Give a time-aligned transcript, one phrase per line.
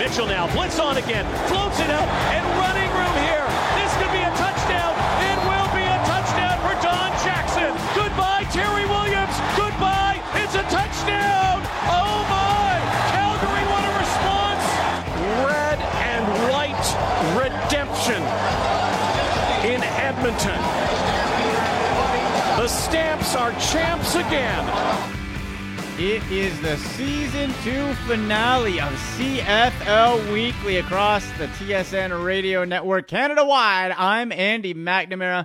[0.00, 3.44] Mitchell now blitz on again, floats it out, and running room here.
[3.76, 4.96] This could be a touchdown.
[5.28, 7.68] It will be a touchdown for Don Jackson.
[7.92, 9.36] Goodbye, Terry Williams.
[9.60, 10.16] Goodbye.
[10.40, 11.60] It's a touchdown.
[11.92, 12.80] Oh my!
[13.12, 14.64] Calgary, what a response!
[15.44, 15.78] Red
[16.08, 16.86] and white
[17.36, 18.24] redemption
[19.68, 20.60] in Edmonton.
[22.56, 24.64] The Stamps are champs again.
[26.02, 33.44] It is the season two finale of CFL Weekly across the TSN radio network Canada
[33.44, 33.94] wide.
[33.98, 35.44] I'm Andy McNamara.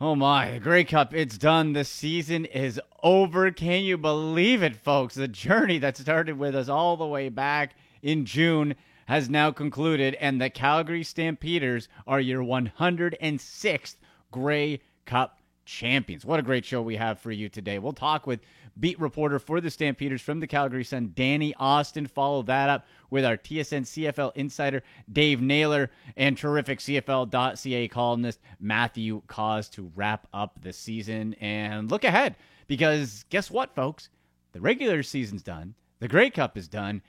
[0.00, 1.74] Oh my, the Grey Cup, it's done.
[1.74, 3.50] The season is over.
[3.50, 5.16] Can you believe it, folks?
[5.16, 10.14] The journey that started with us all the way back in June has now concluded,
[10.14, 13.96] and the Calgary Stampeders are your 106th
[14.30, 16.24] Grey Cup champions.
[16.24, 17.78] What a great show we have for you today.
[17.78, 18.40] We'll talk with
[18.78, 22.06] beat reporter for the Stampeders from the Calgary Sun, Danny Austin.
[22.06, 29.22] Follow that up with our TSN CFL insider, Dave Naylor, and terrific CFL.ca columnist, Matthew
[29.26, 32.36] Cauz, to wrap up the season and look ahead.
[32.66, 34.08] Because guess what, folks?
[34.52, 37.02] The regular season's done, the Grey Cup is done.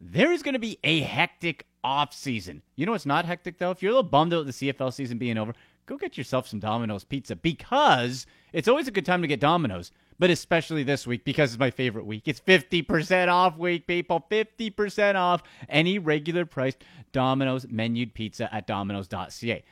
[0.00, 2.62] There is going to be a hectic off season.
[2.76, 3.70] You know what's not hectic though?
[3.70, 5.54] If you're a little bummed out the CFL season being over,
[5.86, 9.92] go get yourself some Domino's pizza because it's always a good time to get Domino's
[10.18, 12.26] but especially this week because it's my favorite week.
[12.26, 14.24] It's 50% off week, people.
[14.30, 16.82] 50% off any regular priced
[17.12, 19.64] Domino's menued pizza at domino's.ca.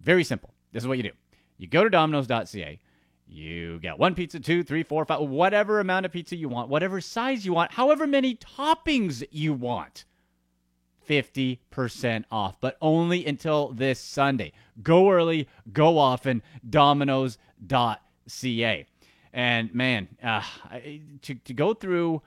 [0.00, 0.52] Very simple.
[0.72, 1.12] This is what you do
[1.58, 2.80] you go to domino's.ca.
[3.28, 7.00] You get one pizza, two, three, four, five, whatever amount of pizza you want, whatever
[7.00, 10.04] size you want, however many toppings you want.
[11.08, 14.52] 50% off, but only until this Sunday.
[14.82, 16.42] Go early, go often,
[18.26, 18.86] domino's.ca.
[19.32, 20.42] And man, uh,
[21.22, 22.22] to, to go through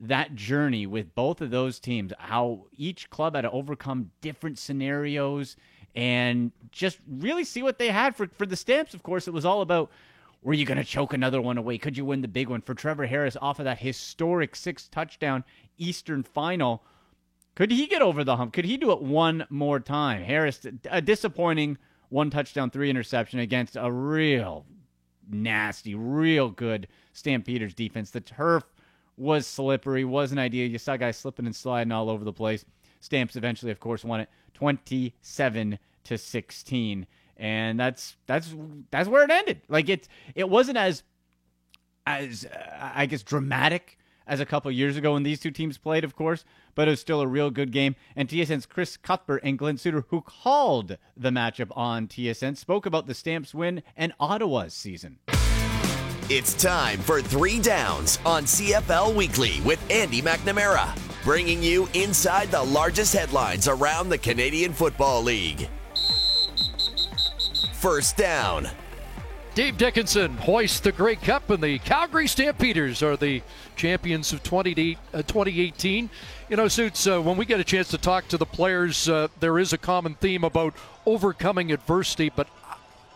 [0.00, 5.56] that journey with both of those teams, how each club had to overcome different scenarios
[5.94, 8.94] and just really see what they had for, for the Stamps.
[8.94, 9.90] Of course, it was all about
[10.42, 11.76] were you going to choke another one away?
[11.76, 12.62] Could you win the big one?
[12.62, 15.44] For Trevor Harris, off of that historic six touchdown
[15.76, 16.82] Eastern final,
[17.54, 18.54] could he get over the hump?
[18.54, 20.22] Could he do it one more time?
[20.22, 21.76] Harris, a disappointing
[22.08, 24.64] one touchdown, three interception against a real
[25.28, 28.10] nasty, real good Stampeders defense.
[28.10, 28.64] The turf
[29.16, 30.66] was slippery, was an idea.
[30.66, 32.64] You saw guys slipping and sliding all over the place.
[33.00, 38.54] Stamps eventually, of course, won it 27 to 16, and that's that's
[38.90, 39.62] that's where it ended.
[39.68, 41.02] Like it it wasn't as
[42.06, 43.98] as uh, I guess dramatic
[44.30, 46.44] as a couple years ago when these two teams played, of course,
[46.76, 47.96] but it was still a real good game.
[48.14, 53.08] And TSN's Chris Cuthbert and Glen Suitor, who called the matchup on TSN, spoke about
[53.08, 55.18] the Stamps win and Ottawa's season.
[56.30, 62.62] It's time for Three Downs on CFL Weekly with Andy McNamara, bringing you inside the
[62.62, 65.68] largest headlines around the Canadian Football League.
[67.74, 68.68] First down.
[69.52, 73.42] Dave Dickinson hoists the Grey Cup, and the Calgary Stampeders are the
[73.74, 76.08] champions of 20, uh, 2018.
[76.48, 79.26] You know, Suits, uh, when we get a chance to talk to the players, uh,
[79.40, 80.74] there is a common theme about
[81.04, 82.46] overcoming adversity, but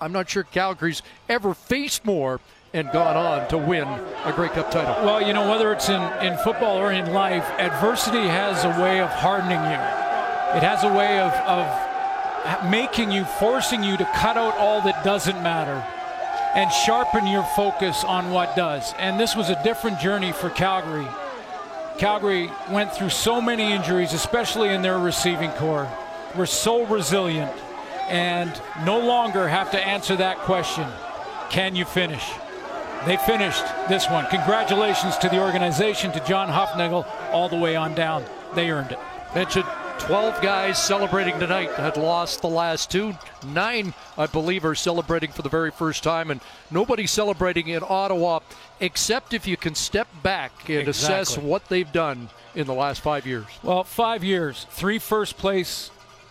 [0.01, 2.41] I'm not sure Calgary's ever faced more
[2.73, 5.05] and gone on to win a Grey Cup title.
[5.07, 9.01] Well, you know, whether it's in, in football or in life, adversity has a way
[9.01, 10.59] of hardening you.
[10.59, 15.05] It has a way of, of making you, forcing you to cut out all that
[15.05, 15.81] doesn't matter
[16.55, 18.95] and sharpen your focus on what does.
[18.99, 21.07] And this was a different journey for Calgary.
[21.99, 25.91] Calgary went through so many injuries, especially in their receiving corps.
[26.37, 27.53] We're so resilient
[28.09, 28.53] and
[28.85, 30.87] no longer have to answer that question
[31.51, 32.33] can you finish?
[33.07, 34.27] They finished this one.
[34.27, 38.25] Congratulations to the organization, to John Hufnagel, all the way on down.
[38.57, 38.99] They earned it.
[39.35, 39.67] Mentioned
[40.01, 43.15] 12 guys celebrating tonight had lost the last two.
[43.47, 46.41] Nine, I believe, are celebrating for the very first time, and
[46.71, 48.41] nobody celebrating in Ottawa
[48.81, 50.91] except if you can step back and exactly.
[51.23, 53.47] assess what they've done in the last five years.
[53.63, 55.91] Well, five years, three first place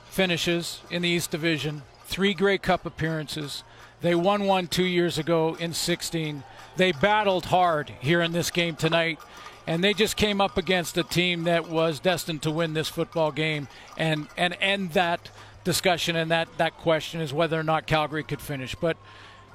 [0.09, 3.63] finishes in the East Division, three Grey Cup appearances.
[4.01, 6.43] They won one two years ago in 16.
[6.75, 9.19] They battled hard here in this game tonight
[9.65, 13.31] and they just came up against a team that was destined to win this football
[13.31, 13.67] game
[13.97, 15.29] and and end that
[15.63, 18.75] discussion and that that question is whether or not Calgary could finish.
[18.75, 18.97] But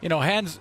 [0.00, 0.60] you know, hands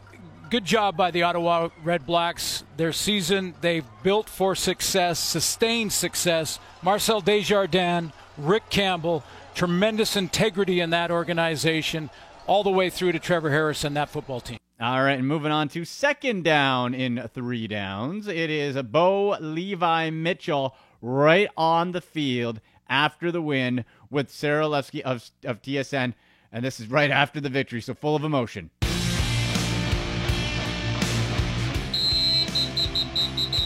[0.50, 2.64] good job by the Ottawa Red Blacks.
[2.78, 6.60] Their season they've built for success, sustained success.
[6.82, 9.24] Marcel Desjardins, Rick Campbell,
[9.56, 12.10] tremendous integrity in that organization,
[12.46, 14.60] all the way through to Trevor Harris and that football team.
[14.80, 18.28] All right, and moving on to second down in three downs.
[18.28, 25.02] It is Bo Levi Mitchell right on the field after the win with Sara Orlesky
[25.02, 26.14] of, of TSN.
[26.52, 28.70] And this is right after the victory, so full of emotion.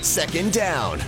[0.01, 1.01] Second down.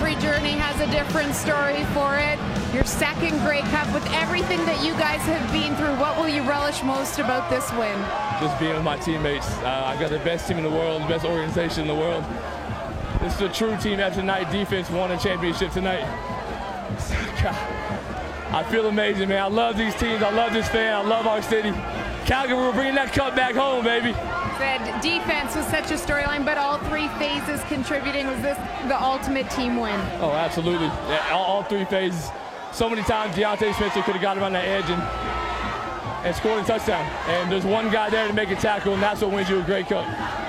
[0.00, 2.38] Every journey has a different story for it.
[2.72, 5.94] Your second Grey Cup with everything that you guys have been through.
[6.00, 7.94] What will you relish most about this win?
[8.40, 9.46] Just being with my teammates.
[9.58, 12.24] Uh, I've got the best team in the world, the best organization in the world.
[13.20, 14.50] This is a true team after tonight.
[14.50, 16.00] Defense won a championship tonight.
[17.42, 17.54] God,
[18.54, 19.42] I feel amazing, man.
[19.42, 20.22] I love these teams.
[20.22, 20.94] I love this fan.
[20.94, 21.74] I love our city.
[22.26, 24.12] Calgary, we're bringing that cup back home, baby.
[24.58, 28.26] Said defense was such a storyline, but all three phases contributing.
[28.26, 28.58] Was this
[28.88, 29.98] the ultimate team win?
[30.20, 30.86] Oh, absolutely.
[30.86, 32.30] Yeah, all, all three phases.
[32.72, 35.02] So many times Diontae Spencer could have got him on the edge and
[36.24, 37.04] and scored a touchdown.
[37.28, 39.62] And there's one guy there to make a tackle, and that's what wins you a
[39.62, 40.04] Grey Cup.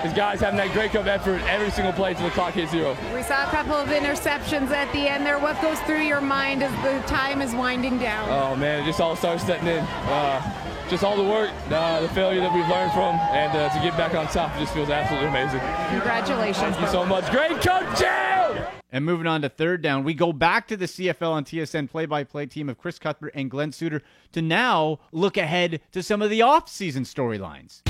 [0.06, 2.98] Is guys having that Grey Cup effort every single play till the clock hits zero.
[3.14, 5.40] We saw a couple of interceptions at the end there.
[5.40, 8.30] What goes through your mind as the time is winding down?
[8.30, 9.80] Oh man, it just all starts setting in.
[9.80, 13.80] Uh, just all the work, uh, the failure that we've learned from, and uh, to
[13.82, 15.62] get back on top, it just feels absolutely amazing.
[15.90, 16.58] Congratulations.
[16.58, 17.32] Thank you so much.
[17.32, 18.62] Great coaching!
[18.92, 22.06] And moving on to third down, we go back to the CFL and TSN play
[22.06, 24.02] by play team of Chris Cuthbert and Glen Suitor
[24.34, 27.82] to now look ahead to some of the off-season storylines.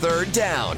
[0.00, 0.76] Third down.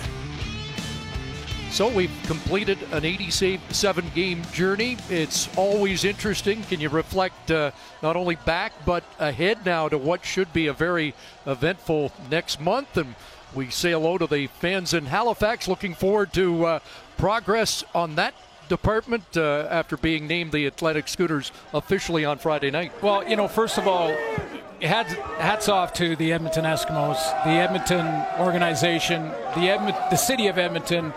[1.75, 4.97] So we've completed an 87 game journey.
[5.11, 6.63] It's always interesting.
[6.63, 10.73] Can you reflect uh, not only back but ahead now to what should be a
[10.73, 11.15] very
[11.47, 12.97] eventful next month?
[12.97, 13.17] And
[13.57, 15.67] we say hello to the fans in Halifax.
[15.67, 16.79] Looking forward to uh,
[17.17, 18.35] progress on that
[18.69, 22.93] department uh, after being named the Atlantic Schooners officially on Friday night.
[23.03, 24.17] Well, you know, first of all,
[24.81, 28.07] hats, hats off to the Edmonton Eskimos, the Edmonton
[28.39, 29.25] organization,
[29.55, 31.13] the Edmont- the city of Edmonton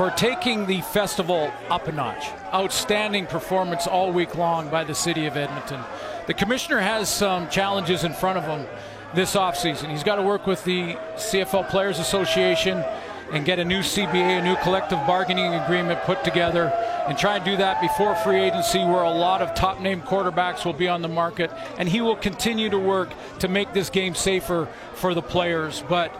[0.00, 2.30] for taking the festival up a notch.
[2.54, 5.78] Outstanding performance all week long by the city of Edmonton.
[6.26, 8.66] The commissioner has some challenges in front of him
[9.14, 9.90] this offseason.
[9.90, 12.82] He's got to work with the CFL Players Association
[13.30, 16.68] and get a new CBA, a new collective bargaining agreement put together,
[17.06, 20.64] and try and do that before free agency, where a lot of top name quarterbacks
[20.64, 21.50] will be on the market.
[21.76, 23.10] And he will continue to work
[23.40, 25.84] to make this game safer for the players.
[25.90, 26.10] But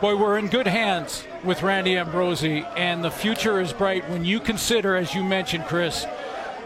[0.00, 4.40] boy, we're in good hands with Randy Ambrosie, and the future is bright when you
[4.40, 6.06] consider, as you mentioned, Chris,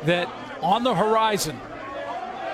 [0.04, 0.28] that
[0.62, 1.58] on the horizon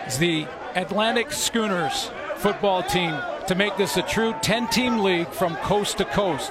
[0.07, 3.15] is the Atlantic Schooners football team
[3.47, 6.51] to make this a true 10 team league from coast to coast.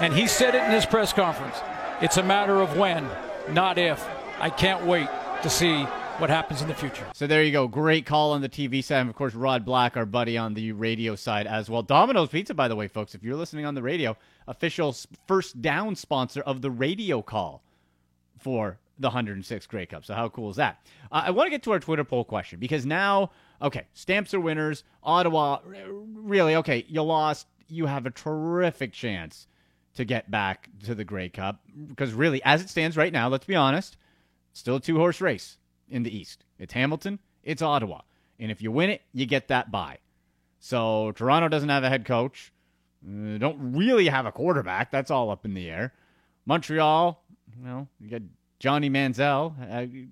[0.00, 1.56] And he said it in his press conference.
[2.02, 3.08] It's a matter of when,
[3.48, 4.06] not if.
[4.38, 5.08] I can't wait
[5.42, 5.86] to see
[6.18, 7.04] what happens in the future.
[7.14, 7.66] So there you go.
[7.68, 9.00] Great call on the TV side.
[9.00, 11.82] And of course, Rod Black, our buddy on the radio side as well.
[11.82, 14.16] Domino's Pizza, by the way, folks, if you're listening on the radio,
[14.46, 14.94] official
[15.26, 17.62] first down sponsor of the radio call
[18.38, 20.04] for the 106 Grey Cup.
[20.04, 20.86] So how cool is that?
[21.10, 23.30] Uh, I want to get to our Twitter poll question because now,
[23.60, 24.84] okay, stamps are winners.
[25.02, 27.46] Ottawa, really, okay, you lost.
[27.68, 29.46] You have a terrific chance
[29.94, 33.46] to get back to the Grey Cup because really, as it stands right now, let's
[33.46, 33.96] be honest,
[34.52, 35.58] still a two horse race
[35.92, 36.44] in the East.
[36.58, 38.00] It's Hamilton, it's Ottawa.
[38.38, 39.98] And if you win it, you get that bye.
[40.58, 42.52] So Toronto doesn't have a head coach.
[43.04, 44.90] Uh, don't really have a quarterback.
[44.90, 45.92] That's all up in the air.
[46.46, 47.22] Montreal,
[47.62, 48.22] well, you got
[48.58, 49.54] Johnny Manziel.
[49.70, 50.06] Uh,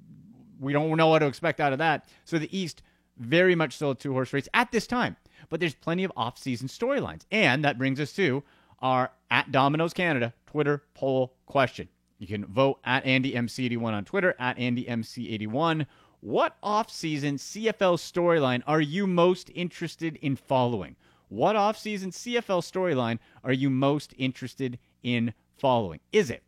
[0.60, 2.06] we don't know what to expect out of that.
[2.24, 2.82] So the East,
[3.16, 5.16] very much still a two horse race at this time.
[5.48, 7.22] But there's plenty of off season storylines.
[7.30, 8.42] And that brings us to
[8.80, 11.88] our at Domino's Canada Twitter poll question.
[12.20, 15.86] You can vote at AndyMC81 on Twitter, at AndyMC81.
[16.20, 20.96] What off-season CFL storyline are you most interested in following?
[21.28, 26.00] What off-season CFL storyline are you most interested in following?
[26.12, 26.42] Is it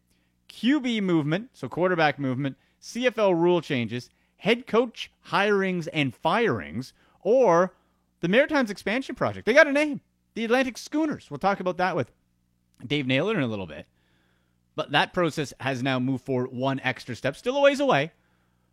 [0.50, 7.72] QB movement, so quarterback movement, CFL rule changes, head coach hirings and firings, or
[8.20, 9.46] the Maritimes expansion project?
[9.46, 10.02] They got a name,
[10.34, 11.30] the Atlantic Schooners.
[11.30, 12.12] We'll talk about that with
[12.86, 13.86] Dave Naylor in a little bit.
[14.74, 18.12] But that process has now moved forward one extra step, still a ways away.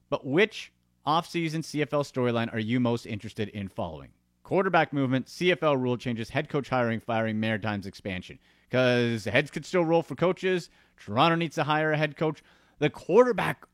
[0.09, 0.71] But which
[1.05, 4.09] offseason CFL storyline are you most interested in following?
[4.43, 8.39] Quarterback movement, CFL rule changes, head coach hiring, firing, Maritimes expansion.
[8.69, 10.69] Because heads could still roll for coaches.
[10.97, 12.41] Toronto needs to hire a head coach.
[12.79, 13.65] The quarterback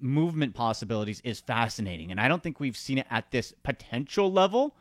[0.00, 2.10] movement possibilities is fascinating.
[2.10, 4.76] And I don't think we've seen it at this potential level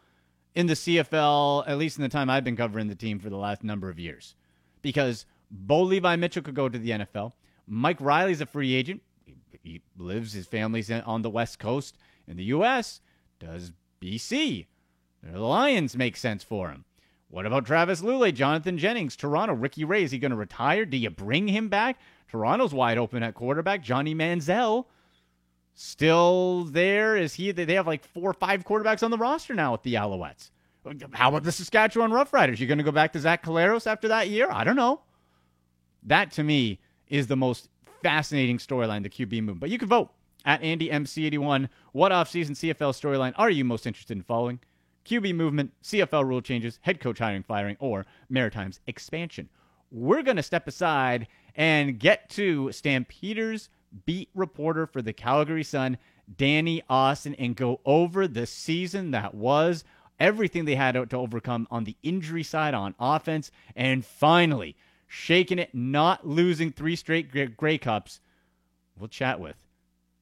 [0.55, 3.37] in the CFL, at least in the time I've been covering the team for the
[3.37, 4.35] last number of years.
[4.81, 7.33] Because Bo Levi Mitchell could go to the NFL.
[7.67, 9.01] Mike Riley's a free agent.
[9.63, 13.01] He lives, his family's on the West Coast in the U.S.
[13.39, 14.67] Does BC,
[15.23, 16.85] the Lions make sense for him?
[17.29, 20.03] What about Travis Lulay, Jonathan Jennings, Toronto, Ricky Ray?
[20.03, 20.85] Is he going to retire?
[20.85, 21.99] Do you bring him back?
[22.29, 23.83] Toronto's wide open at quarterback.
[23.83, 24.85] Johnny Manziel
[25.73, 27.17] still there?
[27.17, 27.51] Is he?
[27.51, 30.51] They have like four or five quarterbacks on the roster now with the Alouettes.
[31.11, 32.59] How about the Saskatchewan Roughriders?
[32.59, 34.49] You going to go back to Zach Collaros after that year?
[34.49, 35.01] I don't know.
[36.07, 37.69] That to me is the most
[38.01, 39.59] fascinating storyline, the QB move.
[39.59, 40.09] But you can vote
[40.45, 41.69] at AndyMC81.
[41.91, 44.59] What offseason CFL storyline are you most interested in following?
[45.05, 49.49] QB movement, CFL rule changes, head coach hiring, firing, or Maritimes expansion.
[49.91, 53.69] We're going to step aside and get to Stampeders
[54.05, 55.97] beat reporter for the Calgary Sun,
[56.37, 59.85] Danny Austin, and go over the season that was,
[60.19, 64.75] everything they had to overcome on the injury side on offense, and finally
[65.07, 68.19] shaking it, not losing three straight Grey Cups.
[68.97, 69.55] We'll chat with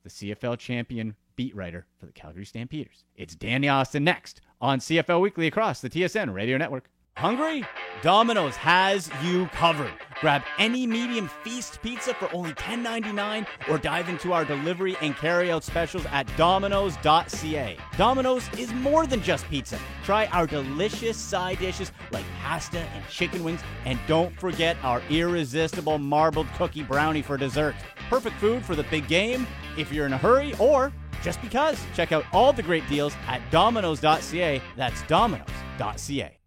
[0.03, 3.03] the CFL champion beat writer for the Calgary Stampeders.
[3.15, 6.89] It's Danny Austin next on CFL Weekly across the TSN Radio Network.
[7.17, 7.63] Hungry?
[8.01, 9.93] Domino's has you covered.
[10.19, 15.63] Grab any medium feast pizza for only $10.99 or dive into our delivery and carry-out
[15.63, 17.77] specials at domino's.ca.
[17.97, 19.79] Domino's is more than just pizza.
[20.03, 25.97] Try our delicious side dishes like pasta and chicken wings and don't forget our irresistible
[25.97, 27.75] marbled cookie brownie for dessert.
[28.09, 30.91] Perfect food for the big game if you're in a hurry or
[31.23, 31.81] just because.
[31.95, 34.61] Check out all the great deals at domino's.ca.
[34.75, 36.37] That's domino's.ca.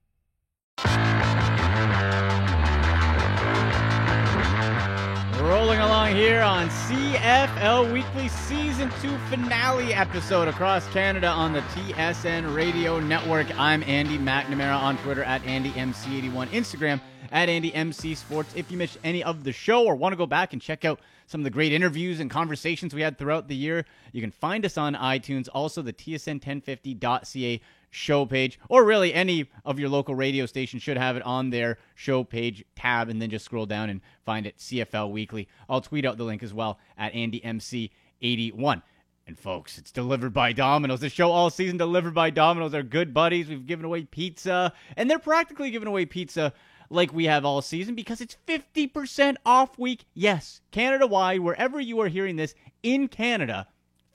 [5.40, 12.54] Rolling along here on CFL Weekly Season 2 finale episode across Canada on the TSN
[12.54, 13.47] Radio Network.
[13.58, 17.00] I'm Andy McNamara on Twitter at AndyMC81, Instagram
[17.32, 18.52] at AndyMC Sports.
[18.54, 21.00] If you missed any of the show or want to go back and check out
[21.26, 24.64] some of the great interviews and conversations we had throughout the year, you can find
[24.64, 30.47] us on iTunes, also the TSN1050.ca show page, or really any of your local radio
[30.47, 34.00] stations should have it on their show page tab, and then just scroll down and
[34.25, 35.49] find it CFL Weekly.
[35.68, 38.83] I'll tweet out the link as well at AndyMC81.
[39.26, 41.00] And folks, it's delivered by Domino's.
[41.00, 42.73] The show all season delivered by Domino's.
[42.73, 43.49] Our good buddies.
[43.49, 46.54] We've given away pizza, and they're practically giving away pizza
[46.90, 50.07] like we have all season because it's 50% off week.
[50.14, 53.66] Yes, Canada wide, wherever you are hearing this in Canada,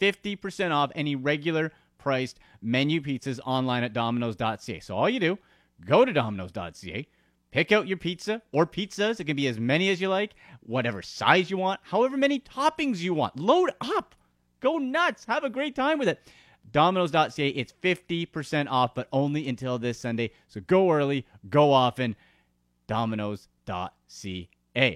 [0.02, 1.72] 50% off any regular
[2.04, 4.80] priced menu pizzas online at domino's.ca.
[4.82, 5.40] So all you do,
[5.86, 7.08] go to domino's.ca,
[7.52, 9.20] pick out your pizza or pizzas.
[9.20, 13.00] It can be as many as you like, whatever size you want, however many toppings
[13.00, 13.40] you want.
[13.40, 14.16] Load up.
[14.60, 15.26] Go nuts.
[15.26, 16.20] Have a great time with it.
[16.72, 20.32] Domino's.ca, it's 50% off, but only until this Sunday.
[20.48, 22.16] So go early, go often.
[22.88, 24.50] Domino's.ca.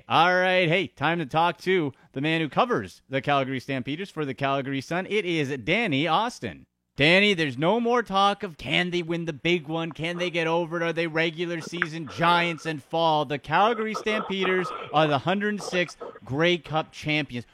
[0.09, 4.25] All right, hey, time to talk to the man who covers the Calgary Stampeders for
[4.25, 5.05] the Calgary Sun.
[5.07, 6.65] It is Danny Austin.
[6.97, 9.91] Danny, there's no more talk of can they win the big one?
[9.91, 10.83] Can they get over it?
[10.83, 13.23] Are they regular season giants and fall?
[13.23, 17.45] The Calgary Stampeders are the 106th Grey Cup champions.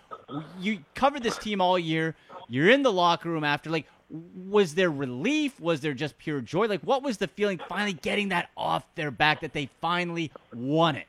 [0.61, 2.15] You covered this team all year.
[2.47, 3.69] You're in the locker room after.
[3.69, 5.59] Like, was there relief?
[5.59, 6.67] Was there just pure joy?
[6.67, 10.95] Like, what was the feeling finally getting that off their back that they finally won
[10.95, 11.07] it?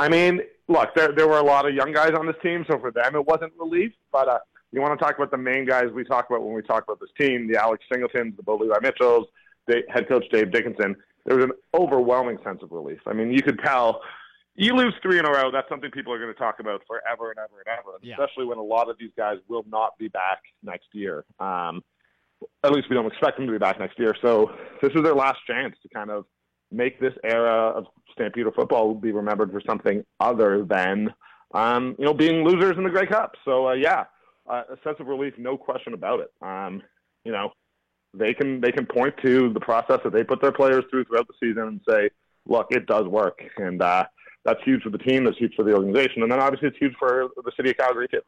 [0.00, 2.76] I mean, look, there there were a lot of young guys on this team, so
[2.80, 3.92] for them it wasn't relief.
[4.10, 4.38] But uh,
[4.72, 6.98] you want to talk about the main guys we talk about when we talk about
[6.98, 9.26] this team, the Alex Singletons, the Bo Levi Mitchells,
[9.66, 13.00] the head coach Dave Dickinson, There was an overwhelming sense of relief.
[13.06, 14.00] I mean, you could tell
[14.54, 15.50] you lose three in a row.
[15.50, 18.14] That's something people are going to talk about forever and ever and ever, yeah.
[18.14, 21.24] especially when a lot of these guys will not be back next year.
[21.40, 21.82] Um,
[22.64, 24.14] at least we don't expect them to be back next year.
[24.20, 24.50] So
[24.82, 26.26] this is their last chance to kind of
[26.70, 31.14] make this era of Stampede football be remembered for something other than,
[31.54, 33.36] um, you know, being losers in the Grey Cup.
[33.44, 34.04] So uh, yeah,
[34.48, 36.32] uh, a sense of relief, no question about it.
[36.42, 36.82] Um,
[37.24, 37.52] you know,
[38.14, 41.28] they can they can point to the process that they put their players through throughout
[41.28, 42.10] the season and say,
[42.46, 44.04] look, it does work, and uh,
[44.44, 46.94] that's huge for the team, that's huge for the organization, and then obviously it's huge
[46.98, 48.20] for the city of Calgary too.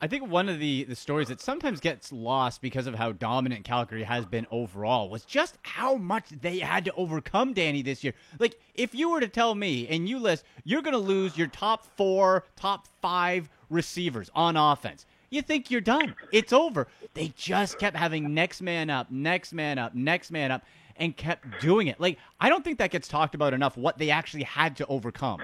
[0.00, 3.64] I think one of the, the stories that sometimes gets lost because of how dominant
[3.64, 8.12] Calgary has been overall was just how much they had to overcome Danny this year.
[8.40, 11.46] Like, if you were to tell me and you list, you're going to lose your
[11.46, 16.14] top four, top five receivers on offense you think you're done.
[16.30, 16.86] It's over.
[17.14, 20.62] They just kept having next man up, next man up, next man up,
[20.96, 21.98] and kept doing it.
[21.98, 25.40] Like, I don't think that gets talked about enough what they actually had to overcome.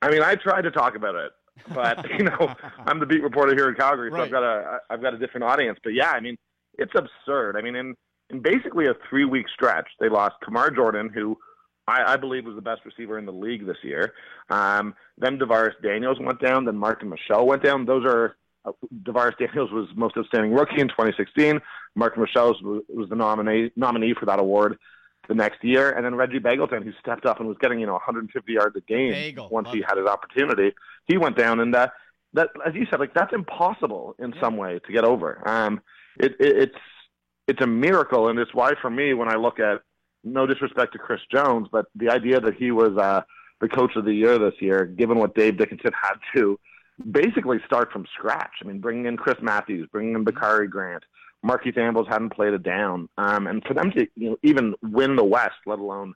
[0.00, 1.32] I mean, I tried to talk about it,
[1.72, 2.54] but you know,
[2.86, 4.24] I'm the beat reporter here in Calgary, so right.
[4.24, 5.78] I've got a I've got a different audience.
[5.84, 6.36] But yeah, I mean,
[6.78, 7.56] it's absurd.
[7.56, 7.94] I mean, in
[8.30, 11.38] in basically a three week stretch, they lost Kamar Jorden, who
[11.86, 14.14] I, I believe was the best receiver in the league this year.
[14.50, 16.64] Um, then DaVaris Daniels went down.
[16.64, 17.84] Then Marken Michel went down.
[17.84, 21.60] Those are uh, DaVaris Daniels was most outstanding rookie in 2016.
[21.94, 24.78] Marken Michel was, was the nominee nominee for that award
[25.28, 27.92] the next year, and then Reggie Begelton, who stepped up and was getting you know
[27.92, 29.48] 150 yards a game Bagel.
[29.50, 30.74] once Love he had his opportunity,
[31.06, 31.88] he went down, and uh,
[32.34, 35.42] that, as you said, like that's impossible in some way to get over.
[35.48, 35.80] Um,
[36.18, 36.78] it, it, it's
[37.48, 39.82] it's a miracle, and it's why for me when I look at
[40.24, 43.22] no disrespect to Chris Jones, but the idea that he was uh,
[43.60, 46.58] the coach of the year this year, given what Dave Dickinson had to
[47.10, 48.52] basically start from scratch.
[48.62, 51.04] I mean, bringing in Chris Matthews, bringing in Bakari Grant,
[51.42, 55.16] Marquise Ambles hadn't played it down, um, and for them to you know even win
[55.16, 56.14] the West, let alone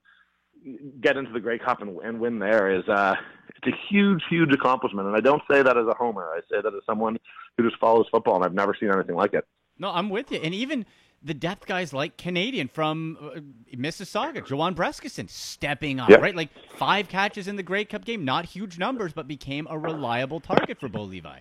[1.01, 3.15] get into the Grey Cup and, and win there is uh,
[3.57, 5.07] it's a huge, huge accomplishment.
[5.07, 6.31] And I don't say that as a homer.
[6.35, 7.19] I say that as someone
[7.57, 9.47] who just follows football, and I've never seen anything like it.
[9.79, 10.39] No, I'm with you.
[10.39, 10.87] And even
[11.27, 13.41] the depth guys like Canadian from uh,
[13.77, 16.17] Mississauga, Juwan Brescacin, stepping up, Yeah.
[16.17, 16.35] right?
[16.37, 20.39] Like five catches in the Grey Cup game, not huge numbers, but became a reliable
[20.41, 21.41] target for Bo Levi.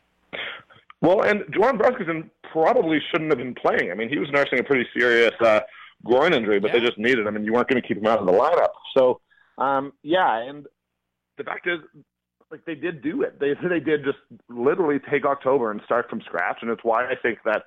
[1.01, 3.91] Well, and Juwan Brescacin probably shouldn't have been playing.
[3.91, 5.59] I mean, he was nursing a pretty serious uh,
[6.03, 8.17] groin injury, but they just needed him, and you weren't going to keep him out
[8.19, 8.69] of the lineup.
[8.97, 9.21] So,
[9.59, 10.65] um, yeah, and
[11.37, 11.79] the fact is,
[12.49, 13.39] like they did do it.
[13.39, 14.17] They they did just
[14.49, 17.63] literally take October and start from scratch, and it's why I think that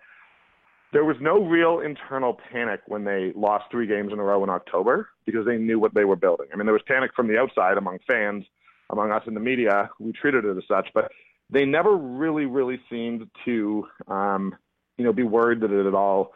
[0.93, 4.51] there was no real internal panic when they lost three games in a row in
[4.51, 6.47] October because they knew what they were building.
[6.53, 8.45] I mean, there was panic from the outside among fans,
[8.91, 9.91] among us in the media.
[10.01, 11.11] We treated it as such, but
[11.51, 14.55] they never really, really seemed to, um,
[14.97, 16.33] you know, be worried that it at all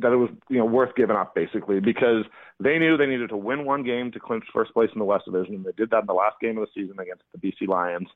[0.00, 2.24] that it was, you know, worth giving up basically because
[2.60, 5.26] they knew they needed to win one game to clinch first place in the West
[5.26, 5.54] Division.
[5.54, 8.08] And they did that in the last game of the season against the BC Lions.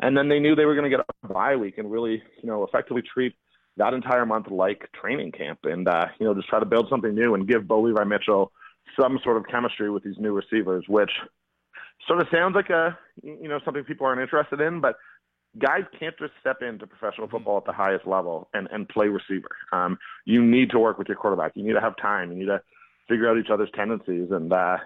[0.00, 2.48] And then they knew they were going to get a bye week and really, you
[2.48, 3.34] know, effectively treat
[3.78, 7.14] that entire month like training camp and, uh, you know, just try to build something
[7.14, 8.52] new and give Bo Levi Mitchell
[9.00, 11.10] some sort of chemistry with these new receivers, which
[12.06, 14.96] sort of sounds like a, you know, something people aren't interested in, but
[15.58, 19.50] guys can't just step into professional football at the highest level and, and play receiver.
[19.72, 21.52] Um, you need to work with your quarterback.
[21.54, 22.32] You need to have time.
[22.32, 22.60] You need to
[23.08, 24.28] figure out each other's tendencies.
[24.30, 24.78] And uh,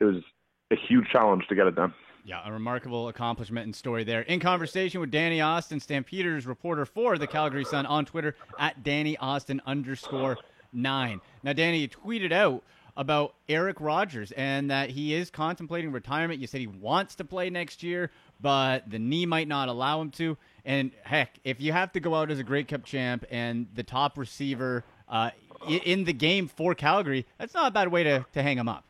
[0.00, 0.22] it was
[0.70, 1.94] a huge challenge to get it done.
[2.24, 4.20] Yeah, a remarkable accomplishment and story there.
[4.20, 9.16] In conversation with Danny Austin, Stampeders reporter for the Calgary Sun on Twitter at Danny
[9.16, 10.38] Austin underscore
[10.72, 11.20] nine.
[11.42, 12.62] Now, Danny, you tweeted out
[12.96, 16.40] about Eric Rogers and that he is contemplating retirement.
[16.40, 20.10] You said he wants to play next year, but the knee might not allow him
[20.12, 20.36] to.
[20.64, 23.82] And heck, if you have to go out as a Grey Cup champ and the
[23.82, 25.30] top receiver uh,
[25.68, 28.84] in the game for Calgary, that's not a bad way to, to hang him up.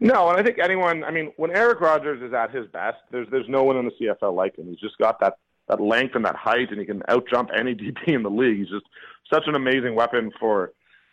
[0.00, 1.04] No, and I think anyone.
[1.04, 3.92] I mean, when Eric Rogers is at his best, there's there's no one in the
[4.00, 4.66] CFL like him.
[4.68, 5.38] He's just got that
[5.68, 8.58] that length and that height, and he can outjump any DP in the league.
[8.58, 8.86] He's just
[9.32, 10.72] such an amazing weapon for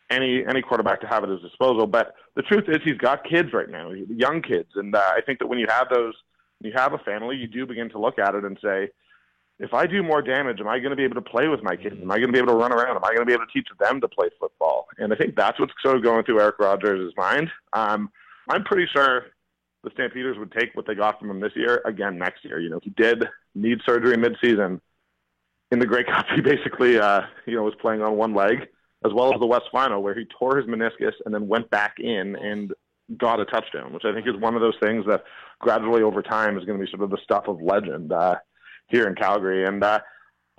[0.10, 1.88] any any quarterback to have at his disposal.
[1.88, 5.40] But the truth is, he's got kids right now, young kids, and uh, I think
[5.40, 6.14] that when you have those,
[6.62, 8.90] you have a family, you do begin to look at it and say,
[9.60, 11.76] if I do more damage, am I going to be able to play with my
[11.76, 11.96] kids?
[12.02, 12.98] Am I going to be able to run around?
[12.98, 14.88] Am I going to be able to teach them to play football?
[14.98, 17.50] And I think that's what's sort of going through Eric Rogers' mind.
[17.72, 18.12] Um,
[18.50, 19.26] I'm pretty sure
[19.84, 22.60] the Stampeders would take what they got from him this year again next year.
[22.60, 24.82] You know, he did need surgery midseason.
[25.72, 28.68] In the Grey Cup, he basically, uh, you know, was playing on one leg,
[29.06, 31.96] as well as the West Final, where he tore his meniscus and then went back
[32.00, 32.74] in and
[33.18, 35.24] got a touchdown, which I think is one of those things that
[35.60, 38.36] gradually over time is going to be sort of the stuff of legend uh,
[38.88, 39.66] here in Calgary.
[39.66, 40.00] And uh,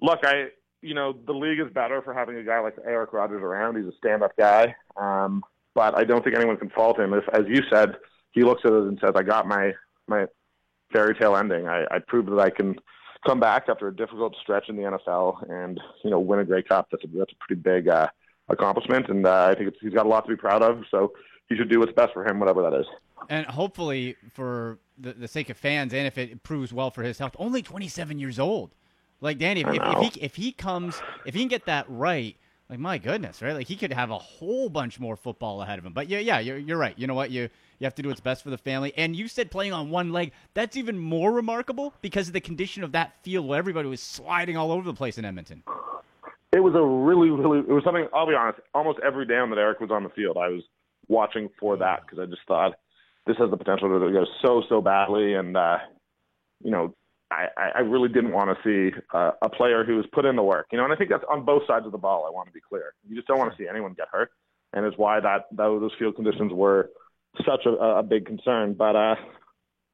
[0.00, 0.48] look, I,
[0.82, 3.76] you know, the league is better for having a guy like Eric Rogers around.
[3.76, 5.42] He's a stand-up guy, um,
[5.76, 7.12] but I don't think anyone can fault him.
[7.12, 7.94] If, as you said,
[8.32, 9.72] he looks at it and says, "I got my
[10.08, 10.26] my
[10.92, 11.68] fairy tale ending.
[11.68, 12.74] I, I proved that I can."
[13.26, 16.62] Come back after a difficult stretch in the NFL and you know win a Grey
[16.62, 16.86] Cup.
[16.92, 18.06] That's a that's a pretty big uh,
[18.48, 20.84] accomplishment, and uh, I think it's, he's got a lot to be proud of.
[20.92, 21.12] So
[21.48, 22.86] he should do what's best for him, whatever that is.
[23.28, 27.18] And hopefully, for the, the sake of fans, and if it proves well for his
[27.18, 28.70] health, only 27 years old.
[29.20, 32.36] Like Danny, if, if, if he if he comes, if he can get that right,
[32.68, 33.54] like my goodness, right?
[33.54, 35.92] Like he could have a whole bunch more football ahead of him.
[35.92, 36.98] But yeah, yeah, you're, you're right.
[36.98, 37.30] You know what?
[37.30, 37.48] You
[37.78, 38.92] you have to do what's best for the family.
[38.96, 40.32] And you said playing on one leg.
[40.54, 44.56] That's even more remarkable because of the condition of that field where everybody was sliding
[44.56, 45.62] all over the place in Edmonton.
[46.52, 47.58] It was a really, really.
[47.58, 48.08] It was something.
[48.14, 48.60] I'll be honest.
[48.74, 50.62] Almost every down that Eric was on the field, I was
[51.08, 52.74] watching for that because I just thought
[53.26, 55.78] this has the potential to go so so badly, and uh,
[56.64, 56.94] you know,
[57.30, 60.42] I, I really didn't want to see uh, a player who has put in the
[60.42, 60.66] work.
[60.70, 62.24] You know, and I think that's on both sides of the ball.
[62.26, 62.94] I want to be clear.
[63.08, 64.30] You just don't want to see anyone get hurt,
[64.72, 66.90] and it's why that those field conditions were
[67.44, 68.74] such a, a big concern.
[68.74, 69.16] But uh,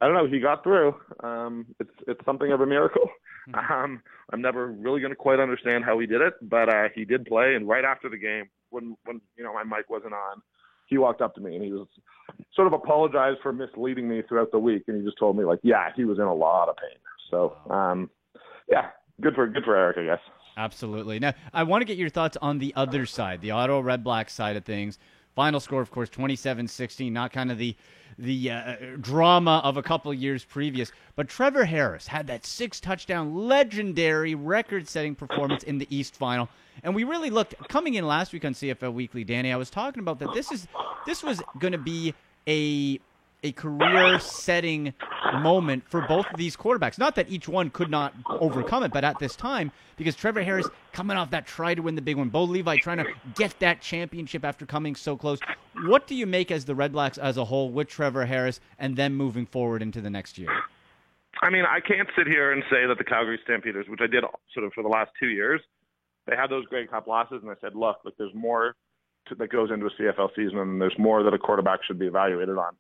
[0.01, 0.27] I don't know.
[0.27, 0.95] He got through.
[1.21, 3.09] Um, it's it's something of a miracle.
[3.55, 4.01] Um,
[4.33, 7.27] I'm never really going to quite understand how he did it, but uh, he did
[7.27, 7.57] play.
[7.57, 10.41] And right after the game, when when you know my mic wasn't on,
[10.87, 11.89] he walked up to me and he was
[12.55, 15.59] sort of apologized for misleading me throughout the week, and he just told me like,
[15.63, 16.99] yeah, he was in a lot of pain.
[17.33, 18.11] So um,
[18.69, 18.91] yeah,
[19.21, 20.21] good for good for Eric, I guess.
[20.57, 21.19] Absolutely.
[21.19, 24.29] Now, I want to get your thoughts on the other side, the Ottawa Red Black
[24.29, 24.99] side of things.
[25.35, 27.11] Final score, of course, 27-16.
[27.11, 27.75] Not kind of the
[28.19, 30.93] the uh, drama of a couple years previous.
[31.17, 36.51] But Trevor Harris had that six touchdown, legendary, record setting performance in the East Final.
[36.83, 39.51] And we really looked coming in last week on CFL Weekly, Danny.
[39.51, 40.35] I was talking about that.
[40.35, 40.69] This is
[41.07, 42.15] this was going to be
[42.47, 43.01] a
[43.43, 44.95] a career setting
[45.35, 46.99] moment for both of these quarterbacks.
[46.99, 50.69] Not that each one could not overcome it, but at this time, because Trevor Harris
[50.93, 53.81] coming off that try to win the big one, Bo Levi trying to get that
[53.81, 55.41] championship after coming so close.
[55.87, 58.97] What do you make as the Red Blacks as a whole with Trevor Harris and
[58.97, 60.51] then moving forward into the next year?
[61.43, 64.23] I mean, I can't sit here and say that the Calgary Stampeders, which I did
[64.55, 65.61] sort of for the last two years,
[66.27, 68.77] they had those Grey Cup losses, and I said, look, look, there's more
[69.27, 72.07] to, that goes into a CFL season, and there's more that a quarterback should be
[72.07, 72.77] evaluated on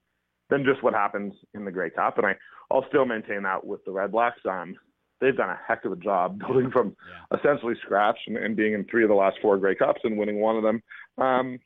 [0.53, 2.19] than just what happens in the Grey Cup.
[2.19, 2.35] And I,
[2.71, 4.41] I'll still maintain that with the Red Blacks.
[4.49, 4.77] Um,
[5.19, 7.39] they've done a heck of a job building from yeah.
[7.39, 10.41] essentially scratch and, and, being in three of the last four Grey Cups and winning
[10.41, 10.83] one of them.
[11.17, 11.59] Um,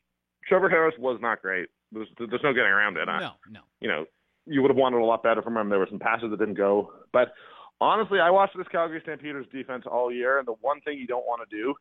[0.49, 1.69] Trevor Harris was not great.
[1.91, 3.07] There's, there's no getting around it.
[3.07, 3.61] No, no.
[3.81, 4.05] You know,
[4.47, 5.69] you would have wanted a lot better from him.
[5.69, 6.93] There were some passes that didn't go.
[7.13, 7.33] But
[7.81, 11.27] honestly, I watched this Calgary Stampeders defense all year, and the one thing you don't
[11.27, 11.75] want to do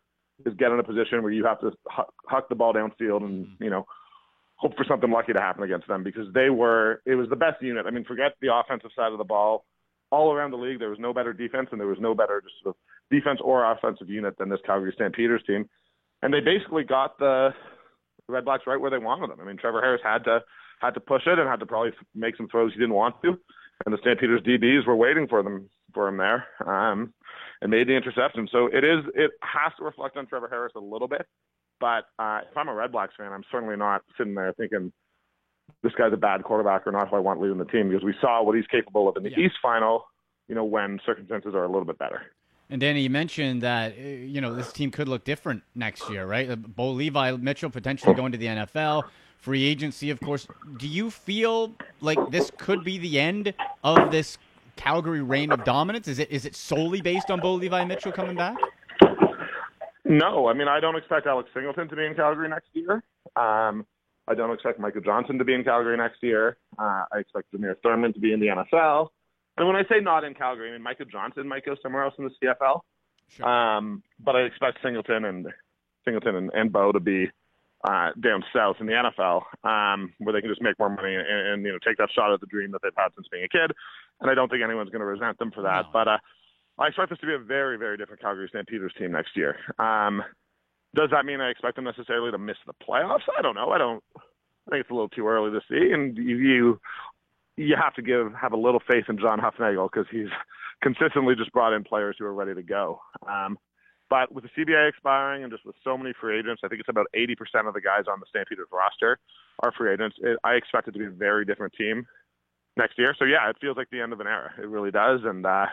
[0.45, 3.45] is get in a position where you have to huck, huck the ball downfield and,
[3.45, 3.63] mm-hmm.
[3.63, 3.85] you know,
[4.57, 7.61] hope for something lucky to happen against them because they were it was the best
[7.61, 7.85] unit.
[7.85, 9.65] I mean, forget the offensive side of the ball.
[10.11, 12.55] All around the league, there was no better defense and there was no better just
[12.63, 12.79] sort of
[13.11, 15.67] defense or offensive unit than this Calgary Stampeders team.
[16.21, 17.49] And they basically got the
[18.27, 19.39] Red Blacks right where they wanted them.
[19.41, 20.39] I mean, Trevor Harris had to
[20.79, 23.37] had to push it and had to probably make some throws he didn't want to,
[23.85, 27.13] and the Stampeders DBs were waiting for them for him there, um,
[27.61, 28.47] and made the interception.
[28.51, 31.25] So it is it has to reflect on Trevor Harris a little bit.
[31.79, 34.91] But uh, if I'm a Red Blacks fan, I'm certainly not sitting there thinking
[35.83, 38.13] this guy's a bad quarterback or not who I want leading the team because we
[38.21, 39.45] saw what he's capable of in the yeah.
[39.45, 40.05] East final,
[40.47, 42.21] you know, when circumstances are a little bit better.
[42.69, 46.25] And Danny, you mentioned that uh, you know this team could look different next year,
[46.25, 46.49] right?
[46.49, 49.03] Uh, Bo Levi Mitchell potentially going to the NFL,
[49.37, 50.47] free agency, of course.
[50.77, 54.39] Do you feel like this could be the end of this
[54.77, 56.07] Calgary reign of dominance?
[56.07, 58.57] Is it is it solely based on Bo Levi Mitchell coming back?
[60.05, 63.03] No, I mean I don't expect Alex Singleton to be in Calgary next year.
[63.35, 63.85] Um,
[64.27, 66.57] I don't expect Micah Johnson to be in Calgary next year.
[66.77, 69.09] Uh, I expect Demir Thurman to be in the NFL.
[69.57, 72.13] And when I say not in Calgary, I mean Micah Johnson might go somewhere else
[72.17, 72.81] in the CFL.
[73.29, 73.47] Sure.
[73.47, 75.47] Um, but I expect Singleton and
[76.03, 77.29] Singleton and, and Bo to be
[77.83, 81.27] uh, down south in the NFL, um, where they can just make more money and,
[81.27, 83.49] and you know take that shot at the dream that they've had since being a
[83.49, 83.71] kid.
[84.21, 85.85] And I don't think anyone's going to resent them for that.
[85.85, 85.89] No.
[85.93, 86.17] But uh,
[86.77, 89.57] I expect this to be a very, very different Calgary Stampeders team next year.
[89.79, 90.21] Um,
[90.93, 93.27] does that mean I expect them necessarily to miss the playoffs?
[93.37, 93.69] I don't know.
[93.69, 94.03] I don't.
[94.17, 96.79] I think it's a little too early to see, and you
[97.57, 100.29] you have to give have a little faith in John Hufnagel because he's
[100.81, 102.99] consistently just brought in players who are ready to go.
[103.29, 103.57] Um,
[104.09, 106.89] but with the CBA expiring and just with so many free agents, I think it's
[106.89, 109.17] about 80% of the guys on the Stampeders roster
[109.63, 110.15] are free agents.
[110.21, 112.05] It, I expect it to be a very different team
[112.77, 113.15] next year.
[113.17, 114.53] So yeah, it feels like the end of an era.
[114.59, 115.65] It really does, and uh,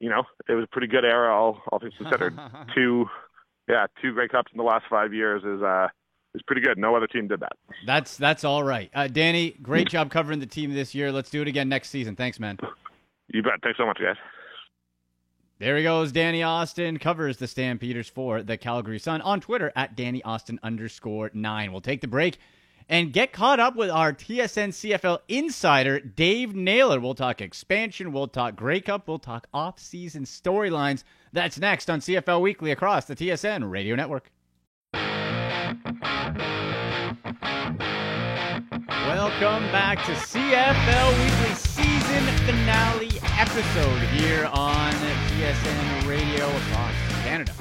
[0.00, 2.38] you know, it was a pretty good era, all all things considered.
[2.74, 3.06] two,
[3.68, 5.88] yeah, two Grey Cups in the last five years is uh
[6.34, 6.78] is pretty good.
[6.78, 7.52] No other team did that.
[7.86, 8.90] That's that's all right.
[8.94, 11.10] Uh, Danny, great job covering the team this year.
[11.12, 12.16] Let's do it again next season.
[12.16, 12.58] Thanks, man.
[13.28, 13.54] You bet.
[13.62, 14.16] Thanks so much, guys.
[15.58, 16.12] There he goes.
[16.12, 21.32] Danny Austin covers the Stampeders for the Calgary Sun on Twitter at Danny Austin underscore
[21.34, 21.72] nine.
[21.72, 22.38] We'll take the break
[22.88, 26.98] and get caught up with our TSN CFL insider, Dave Naylor.
[27.00, 31.04] We'll talk expansion, we'll talk Grey Cup, we'll talk off-season storylines.
[31.32, 34.30] That's next on CFL Weekly across the TSN Radio Network.
[38.88, 47.52] Welcome back to CFL Weekly season finale episode here on TSN Radio across Canada.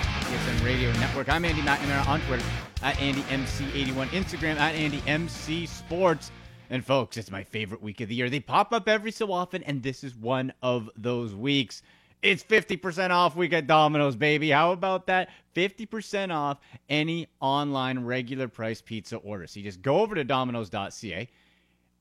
[0.62, 1.30] Radio Network.
[1.30, 2.44] I'm Andy McNamara on Twitter
[2.82, 6.32] at AndyMC81, Instagram at AndyMC Sports.
[6.70, 8.30] And folks, it's my favorite week of the year.
[8.30, 11.82] They pop up every so often, and this is one of those weeks.
[12.22, 14.50] It's 50% off week at Domino's, baby.
[14.50, 15.30] How about that?
[15.56, 16.60] 50% off
[16.90, 19.48] any online regular price pizza order.
[19.48, 21.30] So you just go over to domino's.ca,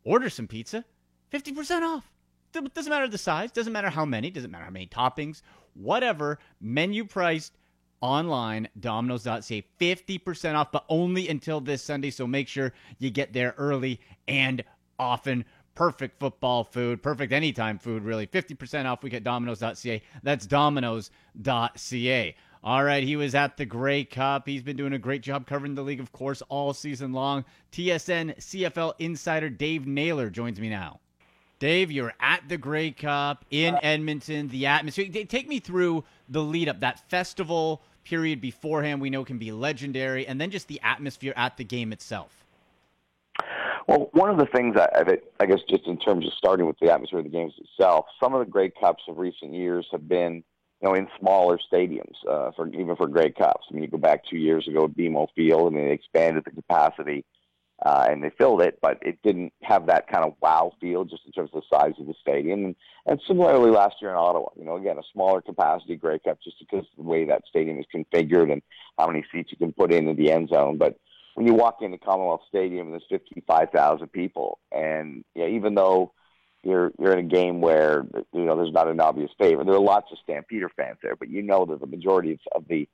[0.03, 0.85] order some pizza,
[1.33, 2.11] 50% off.
[2.53, 5.43] Doesn't matter the size, doesn't matter how many, doesn't matter how many toppings,
[5.75, 7.53] whatever, menu priced
[8.01, 12.11] online, domino's.ca, 50% off, but only until this Sunday.
[12.11, 14.63] So make sure you get there early and
[14.99, 15.45] often.
[15.75, 18.27] Perfect football food, perfect anytime food, really.
[18.27, 20.03] 50% off We get domino's.ca.
[20.23, 22.35] That's domino's.ca.
[22.65, 24.49] All right, he was at the Grey Cup.
[24.49, 27.45] He's been doing a great job covering the league, of course, all season long.
[27.73, 30.99] TSN CFL insider Dave Naylor joins me now.
[31.59, 34.49] Dave, you're at the Grey Cup in Edmonton.
[34.49, 35.25] The atmosphere.
[35.25, 39.01] Take me through the lead up, that festival period beforehand.
[39.01, 42.45] We know can be legendary, and then just the atmosphere at the game itself.
[43.89, 46.79] Well, one of the things I, I, I guess just in terms of starting with
[46.81, 50.09] the atmosphere of the games itself, some of the Grey Cups of recent years have
[50.09, 50.43] been,
[50.83, 53.67] you know, in smaller stadiums uh, for even for Grey Cups.
[53.71, 56.51] I mean, you go back two years ago at BMO Field, and they expanded the
[56.51, 57.25] capacity
[57.85, 61.27] uh, and they filled it, but it didn't have that kind of wow feel just
[61.27, 62.65] in terms of the size of the stadium.
[62.65, 66.39] And, and similarly, last year in Ottawa, you know, again, a smaller capacity Grey Cup
[66.43, 68.63] just because of the way that stadium is configured and
[68.99, 70.79] how many seats you can put into the end zone.
[70.79, 70.99] But
[71.35, 76.13] when you walk into Commonwealth Stadium, there's 55,000 people, and you even though
[76.63, 79.81] you're you're in a game where you know there's not an obvious favorite, there are
[79.81, 82.89] lots of Stampeder fans there, but you know that the majority of the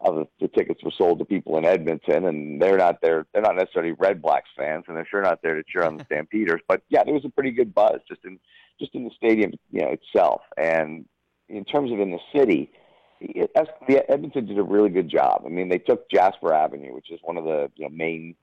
[0.00, 3.26] of the, the tickets were sold to people in Edmonton, and they're not there.
[3.32, 6.04] They're not necessarily Red Blacks fans, and they're sure not there to cheer on the
[6.06, 6.60] Stampeders.
[6.68, 8.38] But yeah, there was a pretty good buzz just in
[8.78, 10.42] just in the stadium, you know, itself.
[10.58, 11.06] And
[11.48, 12.70] in terms of in the city,
[13.20, 13.50] it,
[13.88, 15.42] the Edmonton did a really good job.
[15.46, 18.34] I mean, they took Jasper Avenue, which is one of the you know, main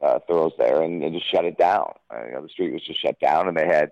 [0.00, 1.92] uh, thoroughs there, and, and just shut it down.
[2.10, 3.90] Uh, you know, the street was just shut down, and they had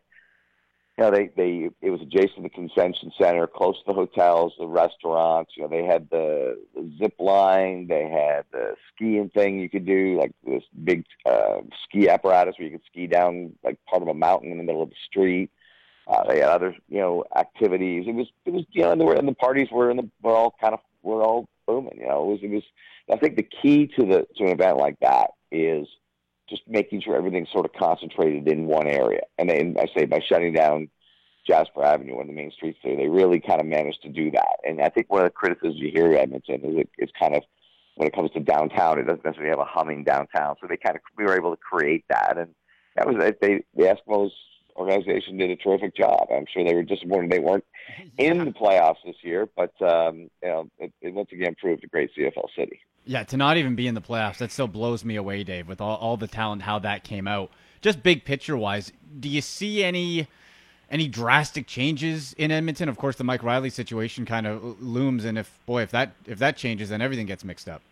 [0.99, 4.53] you know, they they it was adjacent to the convention center, close to the hotels,
[4.59, 5.53] the restaurants.
[5.57, 9.87] You know, they had the, the zip line, they had the skiing thing you could
[9.87, 14.09] do, like this big uh, ski apparatus where you could ski down like part of
[14.09, 15.51] a mountain in the middle of the street.
[16.07, 18.05] Uh, they had other you know activities.
[18.07, 20.37] It was it was you know, and the, and the parties were in the were
[20.37, 21.99] all kind of were all booming.
[22.01, 22.65] You know, it was it was.
[23.11, 25.87] I think the key to the to an event like that is
[26.49, 29.21] just making sure everything's sort of concentrated in one area.
[29.39, 30.89] And then I say by shutting down
[31.47, 34.31] Jasper Avenue, one of the main streets there, they really kind of managed to do
[34.33, 34.57] that.
[34.65, 37.43] And I think one of the criticisms you hear Edmonton is it, it's kind of
[37.97, 40.57] when it comes to downtown, it doesn't necessarily have a humming downtown.
[40.61, 42.55] So they kind of we were able to create that, and
[42.97, 44.31] that was they the Eskimos
[44.77, 46.29] organization did a terrific job.
[46.31, 47.65] I'm sure they were disappointed they weren't
[48.19, 51.89] in the playoffs this year, but um, you know it, it once again proved a
[51.89, 52.81] great CFL city.
[53.05, 55.81] Yeah, to not even be in the playoffs, that still blows me away, Dave, with
[55.81, 57.51] all, all the talent, how that came out.
[57.81, 60.29] Just big picture wise, do you see any
[60.89, 62.89] any drastic changes in Edmonton?
[62.89, 66.39] Of course, the Mike Riley situation kind of looms, and if boy, if that if
[66.39, 67.83] that changes, then everything gets mixed up.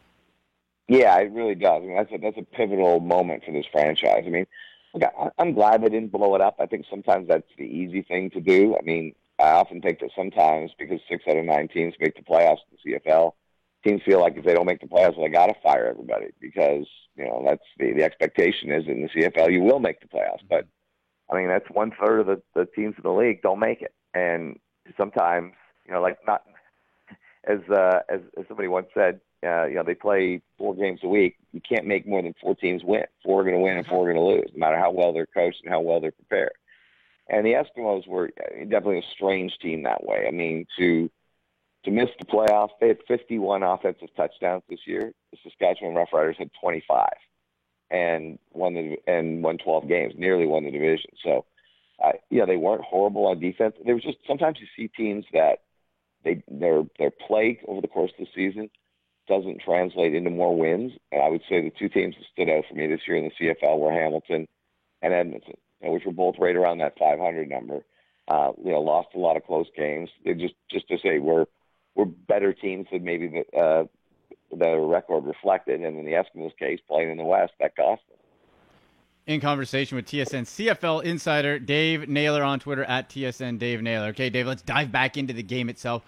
[0.86, 1.82] Yeah, it really does.
[1.82, 4.24] I mean, that's a that's a pivotal moment for this franchise.
[4.26, 4.46] I mean,
[4.94, 6.56] look, I, I'm glad they didn't blow it up.
[6.60, 8.76] I think sometimes that's the easy thing to do.
[8.76, 12.22] I mean, I often think that sometimes because six out of nine teams make the
[12.22, 13.32] playoffs in the CFL
[13.82, 16.26] teams feel like if they don't make the playoffs, well, they got to fire everybody
[16.40, 20.08] because you know that's the the expectation is in the CFL you will make the
[20.08, 20.44] playoffs.
[20.48, 20.66] But
[21.30, 23.94] I mean that's one third of the, the teams in the league don't make it,
[24.14, 24.58] and
[24.96, 25.52] sometimes
[25.86, 26.42] you know like not
[27.44, 31.08] as uh, as, as somebody once said, uh, you know they play four games a
[31.08, 31.36] week.
[31.52, 33.04] You can't make more than four teams win.
[33.24, 35.12] Four are going to win and four are going to lose, no matter how well
[35.12, 36.52] they're coached and how well they're prepared.
[37.28, 38.30] And the Eskimos were
[38.64, 40.26] definitely a strange team that way.
[40.26, 41.10] I mean to
[41.84, 42.70] to miss the playoffs.
[42.80, 45.12] They had 51 offensive touchdowns this year.
[45.32, 47.08] The Saskatchewan Roughriders had 25
[47.90, 51.10] and won the and won 12 games, nearly won the division.
[51.24, 51.44] So,
[52.02, 53.74] uh, yeah, they weren't horrible on defense.
[53.84, 55.60] There was just sometimes you see teams that
[56.24, 58.70] they their their play over the course of the season
[59.28, 60.92] doesn't translate into more wins.
[61.12, 63.30] And I would say the two teams that stood out for me this year in
[63.38, 64.48] the CFL were Hamilton
[65.02, 67.80] and Edmonton, which were both right around that 500 number.
[68.28, 70.08] Uh, you know, lost a lot of close games.
[70.24, 71.46] They just just to say we're
[72.00, 73.84] were better teams than maybe the uh,
[74.50, 75.80] the record reflected.
[75.80, 78.18] And in the Eskimos case, playing in the West, that cost them.
[79.26, 84.08] In conversation with TSN CFL insider Dave Naylor on Twitter at TSN Dave Naylor.
[84.08, 86.02] Okay, Dave, let's dive back into the game itself.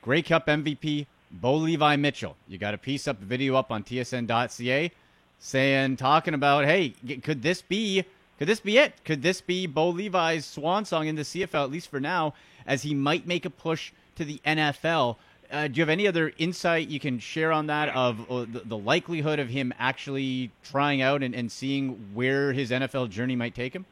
[0.00, 2.36] Grey Cup MVP Bo Levi Mitchell.
[2.48, 4.90] You got a piece up, video up on TSN.ca,
[5.38, 6.90] saying talking about, hey,
[7.22, 8.04] could this be?
[8.38, 8.94] Could this be it?
[9.04, 12.32] Could this be Bo Levi's swan song in the CFL, at least for now,
[12.66, 15.16] as he might make a push to the NFL.
[15.50, 18.76] Uh, do you have any other insight you can share on that of uh, the,
[18.76, 23.74] likelihood of him actually trying out and, and, seeing where his NFL journey might take
[23.74, 23.84] him?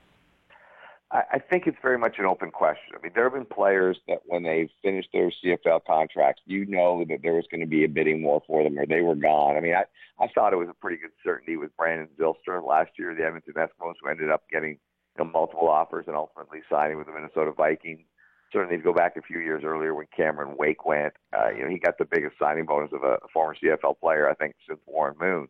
[1.10, 2.94] I, think it's very much an open question.
[2.94, 7.02] I mean, there have been players that when they finished their CFL contracts, you know
[7.08, 9.56] that there was going to be a bidding war for them or they were gone.
[9.56, 9.84] I mean, I,
[10.22, 13.54] I thought it was a pretty good certainty with Brandon Zylstra last year, the Edmonton
[13.54, 17.52] Eskimos, who ended up getting you know, multiple offers and ultimately signing with the Minnesota
[17.52, 18.04] Vikings
[18.52, 21.62] certainly if you go back a few years earlier when Cameron Wake went, uh, you
[21.62, 24.80] know, he got the biggest signing bonus of a, former CFL player, I think, since
[24.86, 25.48] Warren Moon.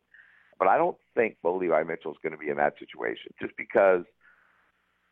[0.59, 3.57] But I don't think Bo Levi Mitchell is going to be in that situation just
[3.57, 4.05] because,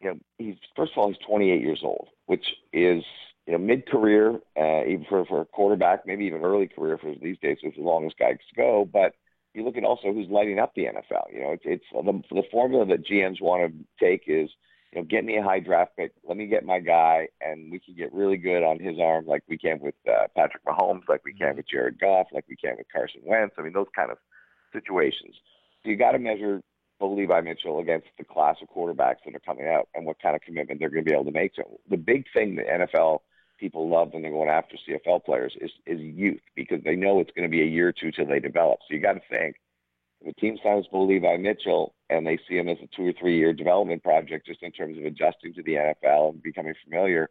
[0.01, 3.05] you know, he's, first of all, he's 28 years old, which is,
[3.47, 7.39] you know, mid-career, uh, even for, for a quarterback, maybe even early career for these
[7.39, 8.89] days, which is the longest guys go.
[8.93, 9.15] But
[9.55, 11.33] you look at also who's lighting up the NFL.
[11.33, 14.51] You know, it's, it's the, the formula that GMs want to take is–
[14.97, 16.13] you know, get me a high draft pick.
[16.27, 19.43] Let me get my guy, and we can get really good on his arm, like
[19.47, 22.77] we can with uh, Patrick Mahomes, like we can with Jared Goff, like we can
[22.79, 23.55] with Carson Wentz.
[23.59, 24.17] I mean, those kind of
[24.73, 25.35] situations.
[25.83, 26.63] So you got to measure
[26.99, 30.41] Levi Mitchell against the class of quarterbacks that are coming out and what kind of
[30.41, 31.53] commitment they're going to be able to make.
[31.55, 33.19] So the big thing that NFL
[33.61, 37.31] people love when they're going after CFL players is is youth because they know it's
[37.37, 38.79] going to be a year or two till they develop.
[38.89, 39.57] So you got to think
[40.21, 43.13] if a team signs Bo Levi Mitchell and they see him as a two or
[43.13, 47.29] three year development project just in terms of adjusting to the NFL and becoming familiar,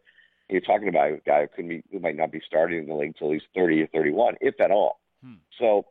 [0.48, 2.94] you're talking about a guy who could be who might not be starting in the
[2.94, 5.00] league until he's 30 or 31, if at all.
[5.22, 5.34] Hmm.
[5.58, 5.86] So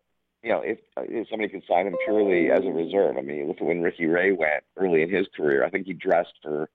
[0.45, 3.57] you know, if, if somebody can sign him purely as a reserve, I mean, look
[3.57, 5.65] at when Ricky Ray went early in his career.
[5.65, 6.69] I think he dressed for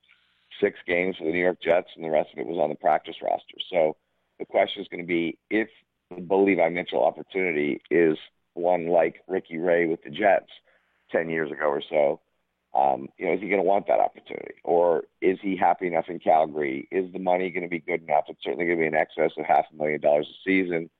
[0.60, 2.74] six games for the New York Jets, and the rest of it was on the
[2.74, 3.58] practice roster.
[3.72, 3.96] So
[4.40, 5.68] the question is going to be if
[6.10, 8.18] the Bo Levi Mitchell opportunity is
[8.54, 10.50] one like Ricky Ray with the Jets
[11.12, 12.20] 10 years ago or so,
[12.72, 14.54] um, you know, is he going to want that opportunity?
[14.62, 16.86] Or is he happy enough in Calgary?
[16.90, 18.24] Is the money going to be good enough?
[18.28, 20.90] It's certainly going to be in excess of half a million dollars a season.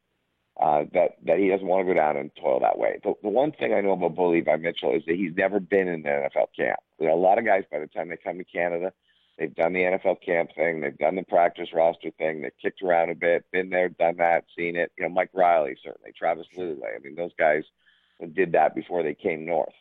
[0.61, 2.99] Uh, that that he doesn't want to go down and toil that way.
[3.03, 5.89] The, the one thing I know about Bo Levi Mitchell is that he's never been
[5.89, 6.81] in an NFL camp.
[7.01, 8.93] A lot of guys by the time they come to Canada,
[9.41, 13.11] they've done the NFL camp thing, they've done the practice roster thing, they've kicked around
[13.11, 14.93] a bit, been there, done that, seen it.
[14.99, 16.95] You know, Mike Reilly, certainly, Travis Lulay.
[16.95, 17.65] I mean, those guys
[18.35, 19.73] did that before they came north.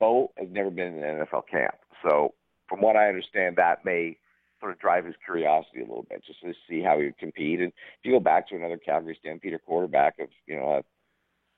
[0.00, 2.34] Bo has never been in an NFL camp, so
[2.68, 4.18] from what I understand, that may
[4.60, 7.60] sort of drive his curiosity a little bit, just to see how he would compete.
[7.60, 10.82] And if you go back to another Calgary Stampeder quarterback of you know a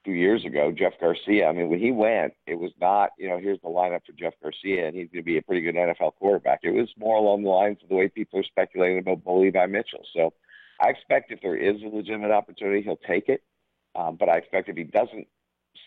[0.04, 1.48] few years ago, Jeff Garcia.
[1.48, 4.34] I mean, when he went, it was not you know here's the lineup for Jeff
[4.42, 6.60] Garcia, and he's going to be a pretty good NFL quarterback.
[6.62, 9.66] It was more along the lines of the way people are speculating about Bo Levi
[9.66, 10.04] Mitchell.
[10.14, 10.32] So
[10.80, 13.42] I expect if there is a legitimate opportunity, he'll take it.
[13.94, 15.26] Um, but I expect if he doesn't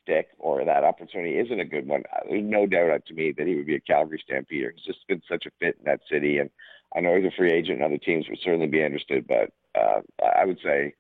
[0.02, 3.56] stick or that opportunity isn't a good one, there's no doubt to me that he
[3.56, 4.74] would be a Calgary Stampeder.
[4.76, 6.50] He's just been such a fit in that city, and
[6.96, 9.26] I know he's a free agent, and other teams would certainly be interested.
[9.28, 10.94] But uh, I would say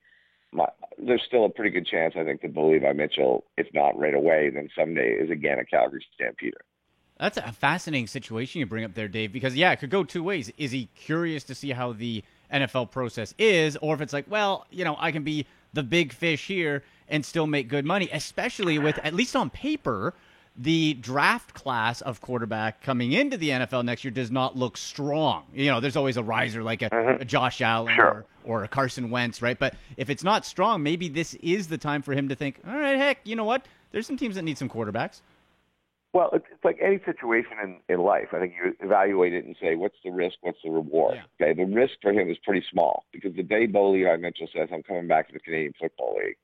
[0.54, 3.98] my, there's still a pretty good chance, I think, to Bo Levi Mitchell, if not
[3.98, 6.62] right away, then someday is again a Calgary Stampeder.
[7.20, 10.24] That's a fascinating situation you bring up there, Dave, because yeah, it could go two
[10.24, 10.52] ways.
[10.58, 14.66] Is he curious to see how the NFL process is, or if it's like, well,
[14.72, 18.80] you know, I can be the big fish here and still make good money, especially
[18.80, 20.14] with at least on paper
[20.56, 25.46] the draft class of quarterback coming into the NFL next year does not look strong.
[25.54, 27.22] You know, there's always a riser like a, mm-hmm.
[27.22, 28.26] a Josh Allen sure.
[28.46, 29.58] or, or a Carson Wentz, right?
[29.58, 32.78] But if it's not strong, maybe this is the time for him to think, all
[32.78, 33.66] right, heck, you know what?
[33.92, 35.22] There's some teams that need some quarterbacks.
[36.14, 38.28] Well, it's, it's like any situation in, in life.
[38.34, 40.36] I think you evaluate it and say, what's the risk?
[40.42, 41.16] What's the reward?
[41.40, 41.48] Yeah.
[41.48, 44.70] Okay, the risk for him is pretty small because the day Bo Levi Mitchell says,
[44.72, 46.38] I'm coming back to the Canadian Football League,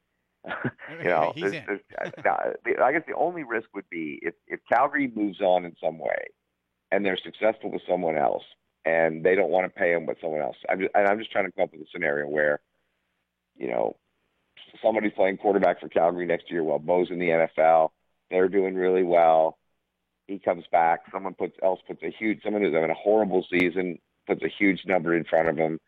[1.02, 1.82] you know, there's, there's,
[2.26, 6.00] uh, I guess the only risk would be if, if Calgary moves on in some
[6.00, 6.28] way
[6.92, 8.44] and they're successful with someone else
[8.86, 10.56] and they don't want to pay him with someone else.
[10.70, 12.60] I'm just, and I'm just trying to come up with a scenario where,
[13.58, 13.96] you know,
[14.82, 17.90] somebody's playing quarterback for Calgary next year while Bo's in the NFL.
[18.32, 19.58] They're doing really well.
[20.28, 21.02] He comes back.
[21.12, 22.42] Someone puts else puts a huge.
[22.44, 23.98] Someone who's having a horrible season
[24.28, 25.80] puts a huge number in front of him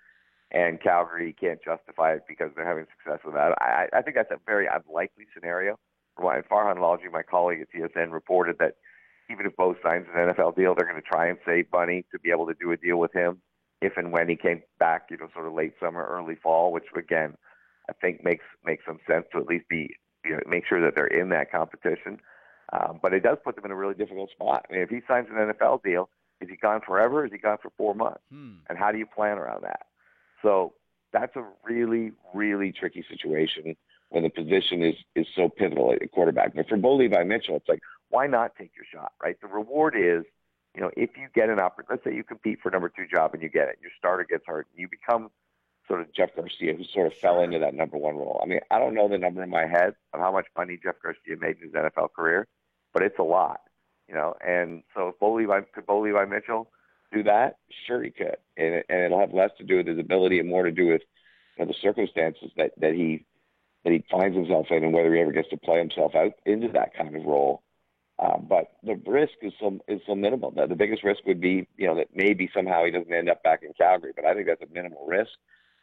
[0.51, 3.53] and Calgary can't justify it because they're having success with that.
[3.61, 5.79] I, I think that's a very unlikely scenario.
[6.19, 8.75] Farhan Lalji, my colleague at TSN, reported that
[9.31, 12.19] even if Bo signs an NFL deal, they're going to try and save money to
[12.19, 13.41] be able to do a deal with him
[13.81, 16.85] if and when he came back, you know, sort of late summer, early fall, which
[16.95, 17.35] again,
[17.89, 20.93] I think makes makes some sense to at least be, you know, make sure that
[20.95, 22.19] they're in that competition.
[22.73, 24.65] Um, but it does put them in a really difficult spot.
[24.69, 26.09] I mean, if he signs an NFL deal,
[26.39, 27.25] is he gone forever?
[27.25, 28.21] Is he gone for four months?
[28.31, 28.53] Hmm.
[28.69, 29.87] And how do you plan around that?
[30.41, 30.73] So
[31.13, 33.75] that's a really, really tricky situation
[34.09, 36.53] when the position is is so pivotal at quarterback.
[36.55, 39.39] But for Bo Levi Mitchell, it's like, why not take your shot, right?
[39.41, 40.23] The reward is,
[40.75, 43.33] you know, if you get an opportunity, let's say you compete for number two job
[43.33, 45.29] and you get it, your starter gets hurt, and you become
[45.87, 48.39] sort of Jeff Garcia, who sort of fell into that number one role.
[48.43, 50.95] I mean, I don't know the number in my head of how much money Jeff
[51.01, 52.47] Garcia made in his NFL career,
[52.93, 53.61] but it's a lot,
[54.07, 54.35] you know.
[54.45, 56.69] And so if Bo Levi, could Bo Levi Mitchell
[57.11, 57.57] do that?
[57.87, 60.49] Sure, he could, and, it, and it'll have less to do with his ability and
[60.49, 61.01] more to do with
[61.57, 63.25] you know, the circumstances that that he
[63.83, 66.69] that he finds himself in, and whether he ever gets to play himself out into
[66.69, 67.63] that kind of role.
[68.19, 70.51] Uh, but the risk is so is so minimal.
[70.51, 73.41] The, the biggest risk would be, you know, that maybe somehow he doesn't end up
[73.41, 74.11] back in Calgary.
[74.15, 75.31] But I think that's a minimal risk.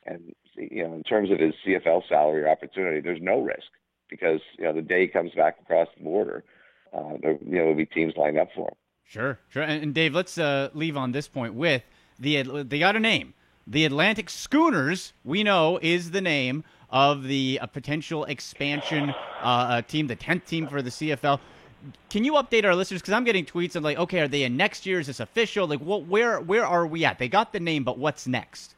[0.07, 3.67] And you know, in terms of his CFL salary or opportunity, there's no risk
[4.09, 6.45] because you know the day he comes back across the border,
[6.93, 8.77] uh, there you know there'll be teams lined up for him.
[9.09, 9.63] Sure, sure.
[9.63, 11.83] And, and Dave, let's uh, leave on this point with
[12.19, 13.35] the they got a name.
[13.67, 19.83] The Atlantic Schooners, we know, is the name of the uh, potential expansion uh, uh
[19.83, 21.41] team, the tenth team for the CFL.
[22.11, 23.01] Can you update our listeners?
[23.01, 25.01] Because I'm getting tweets of like, okay, are they in next year?
[25.01, 25.67] Is this official?
[25.67, 26.07] Like, what?
[26.07, 26.41] Where?
[26.41, 27.19] Where are we at?
[27.19, 28.75] They got the name, but what's next?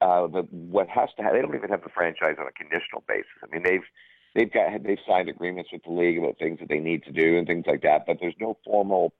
[0.00, 3.26] Uh, what has to have, they don't even have the franchise on a conditional basis.
[3.42, 3.82] I mean, they've
[4.34, 7.36] they've got they've signed agreements with the league about things that they need to do
[7.36, 8.04] and things like that.
[8.06, 9.12] But there's no formal,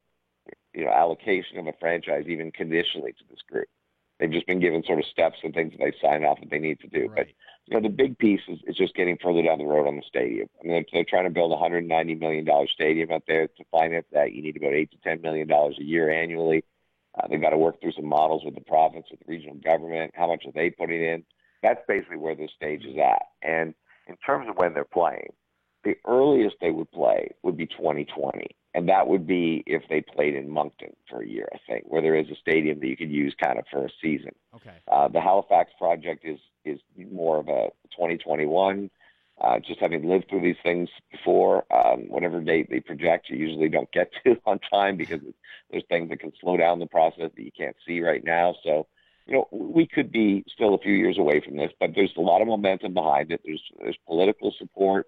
[0.75, 3.69] you know, allocation of a franchise even conditionally to this group.
[4.19, 6.59] They've just been given sort of steps and things that they sign off that they
[6.59, 7.07] need to do.
[7.07, 7.17] Right.
[7.17, 7.27] But
[7.67, 10.03] you know, the big piece is, is just getting further down the road on the
[10.07, 10.49] stadium.
[10.61, 13.47] I mean, they're, they're trying to build a 190 million dollar stadium out there.
[13.47, 16.65] To finance that, you need about eight to 10 million dollars a year annually.
[17.15, 20.13] Uh, they've got to work through some models with the province, with the regional government.
[20.15, 21.25] How much are they putting in?
[21.63, 23.23] That's basically where this stage is at.
[23.43, 23.75] And
[24.07, 25.33] in terms of when they're playing,
[25.85, 28.57] the earliest they would play would be 2020.
[28.75, 32.03] And that would be if they played in Moncton for a year, I think, where
[32.03, 34.33] there is a stadium that you could use kind of for a season.
[34.55, 34.75] Okay.
[34.87, 36.79] Uh, the Halifax project is is
[37.11, 38.91] more of a 2021.
[39.41, 43.69] Uh, just having lived through these things before, um, whatever date they project, you usually
[43.69, 45.21] don't get to on time because
[45.71, 48.55] there's things that can slow down the process that you can't see right now.
[48.65, 48.87] So,
[49.27, 52.21] you know, we could be still a few years away from this, but there's a
[52.21, 53.41] lot of momentum behind it.
[53.45, 55.07] There's there's political support.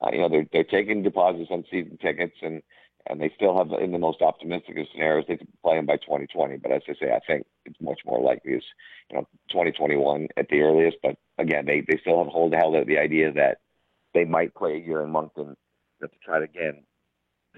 [0.00, 2.62] Uh, you know, they're they're taking deposits on season tickets, and
[3.06, 5.96] and they still have in the most optimistic of scenarios they could play them by
[5.96, 6.56] 2020.
[6.58, 8.62] But as I say, I think it's much more likely as
[9.10, 10.98] you know 2021 at the earliest.
[11.02, 13.58] But again, they they still have hold held out the idea that
[14.14, 15.56] they might play a year in Moncton
[16.00, 16.82] to try to again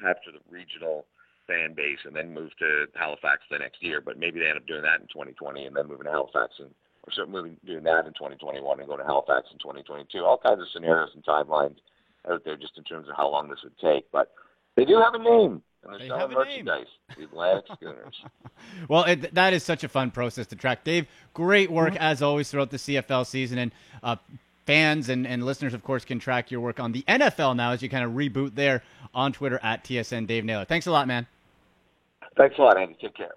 [0.00, 1.06] capture the regional
[1.46, 4.00] fan base and then move to Halifax the next year.
[4.00, 6.70] But maybe they end up doing that in 2020 and then moving to Halifax and
[7.06, 10.24] or start moving doing that in 2021 and go to Halifax in 2022.
[10.24, 11.76] All kinds of scenarios and timelines
[12.30, 14.10] out there just in terms of how long this would take.
[14.10, 14.32] But
[14.76, 15.62] they do have a name.
[15.82, 16.64] And they're They selling have a name.
[16.64, 16.86] merchandise.
[17.16, 18.24] The Atlantic Schooners.
[18.88, 20.84] Well, it, that is such a fun process to track.
[20.84, 23.72] Dave, great work as always throughout the CFL season, and
[24.02, 24.16] uh,
[24.66, 27.82] fans and, and listeners, of course, can track your work on the NFL now as
[27.82, 28.82] you kind of reboot there
[29.14, 30.64] on Twitter at TSN Dave Naylor.
[30.64, 31.26] Thanks a lot, man.
[32.36, 32.96] Thanks a lot, Andy.
[33.00, 33.34] Take care.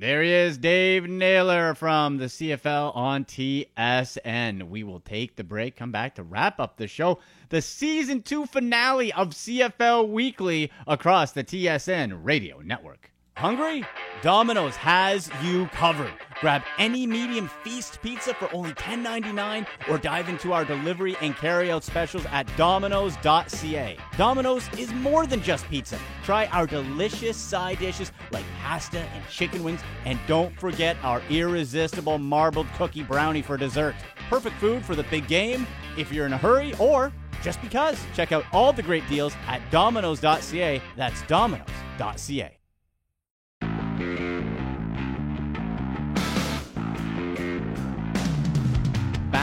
[0.00, 4.70] There he is, Dave Naylor from the CFL on TSN.
[4.70, 7.18] We will take the break, come back to wrap up the show.
[7.50, 13.09] The season two finale of CFL Weekly across the TSN radio network.
[13.40, 13.86] Hungry?
[14.20, 16.12] Domino's has you covered.
[16.42, 21.82] Grab any medium feast pizza for only $10.99 or dive into our delivery and carryout
[21.82, 23.96] specials at domino's.ca.
[24.18, 25.98] Domino's is more than just pizza.
[26.22, 32.18] Try our delicious side dishes like pasta and chicken wings, and don't forget our irresistible
[32.18, 33.94] marbled cookie brownie for dessert.
[34.28, 35.66] Perfect food for the big game
[35.96, 37.10] if you're in a hurry or
[37.40, 37.98] just because.
[38.14, 40.82] Check out all the great deals at domino's.ca.
[40.94, 42.59] That's domino's.ca.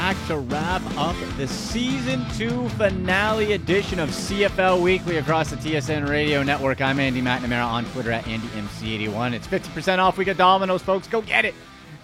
[0.07, 6.07] back to wrap up the season two finale edition of CFL Weekly across the TSN
[6.07, 6.79] Radio Network.
[6.79, 9.33] I'm Andy McNamara on Twitter at AndyMC81.
[9.33, 10.17] It's 50% off.
[10.17, 11.07] We got Domino's, folks.
[11.09, 11.53] Go get it.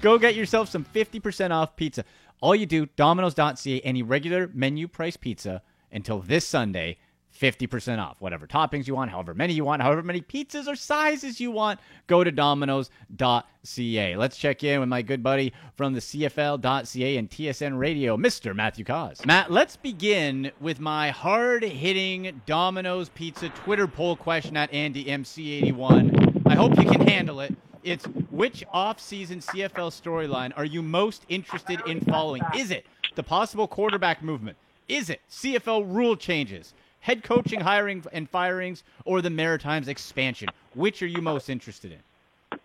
[0.02, 2.04] Go get yourself some 50% off pizza.
[2.42, 6.98] All you do, domino's.ca, any regular menu price pizza until this Sunday,
[7.44, 8.16] 50% off.
[8.20, 11.78] Whatever toppings you want, however many you want, however many pizzas or sizes you want,
[12.08, 14.16] go to domino's.ca.
[14.16, 18.56] Let's check in with my good buddy from the CFL.ca and TSN Radio, Mr.
[18.56, 19.26] Matthew Cauz.
[19.26, 26.48] Matt, let's begin with my hard hitting Domino's Pizza Twitter poll question at AndyMC81.
[26.48, 27.54] I hope you can handle it.
[27.84, 32.42] It's which off-season CFL storyline are you most interested in following?
[32.56, 32.86] Is it
[33.16, 34.56] the possible quarterback movement?
[34.88, 36.74] Is it CFL rule changes?
[37.04, 40.48] Head coaching, hiring, and firings, or the Maritimes expansion?
[40.74, 42.60] Which are you most interested in?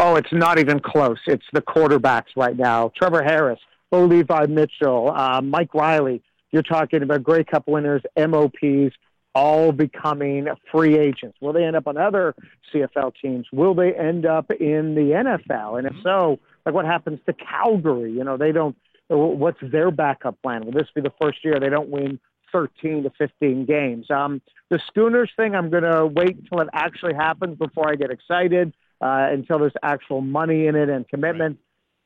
[0.00, 1.18] Oh, it's not even close.
[1.28, 2.90] It's the quarterbacks right now.
[2.96, 3.60] Trevor Harris,
[3.92, 6.20] Bo Levi Mitchell, uh, Mike Reilly.
[6.50, 8.92] You're talking about Grey Cup winners, MOPs,
[9.36, 11.38] all becoming free agents.
[11.40, 12.34] Will they end up on other
[12.74, 13.46] CFL teams?
[13.52, 15.78] Will they end up in the NFL?
[15.78, 18.10] And if so, like what happens to Calgary?
[18.10, 18.76] You know, they don't.
[19.08, 20.64] What's their backup plan?
[20.64, 22.18] Will this be the first year they don't win
[22.56, 24.06] 13 to 15 games.
[24.10, 24.40] Um,
[24.70, 28.72] the Schooners thing, I'm going to wait until it actually happens before I get excited,
[29.00, 31.58] uh, until there's actual money in it and commitment.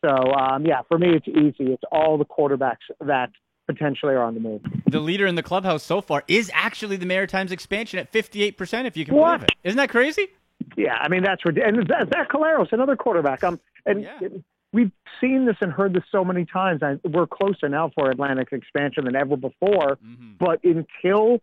[0.05, 1.73] So, um, yeah, for me, it's easy.
[1.73, 3.31] It's all the quarterbacks that
[3.69, 4.63] potentially are on the move.
[4.87, 8.97] The leader in the clubhouse so far is actually the Maritimes expansion at 58%, if
[8.97, 9.39] you can What?
[9.39, 9.69] believe it.
[9.69, 10.27] Isn't that crazy?
[10.77, 11.79] Yeah, I mean that's ridiculous.
[11.79, 13.43] And Zach Zach Collaros, another quarterback.
[13.45, 14.29] Um, and Yeah.
[14.73, 16.83] We've seen this and heard this so many times.
[16.83, 19.99] I, we're closer now for Atlantic expansion than ever before.
[20.05, 20.39] Mhm.
[20.39, 21.41] But until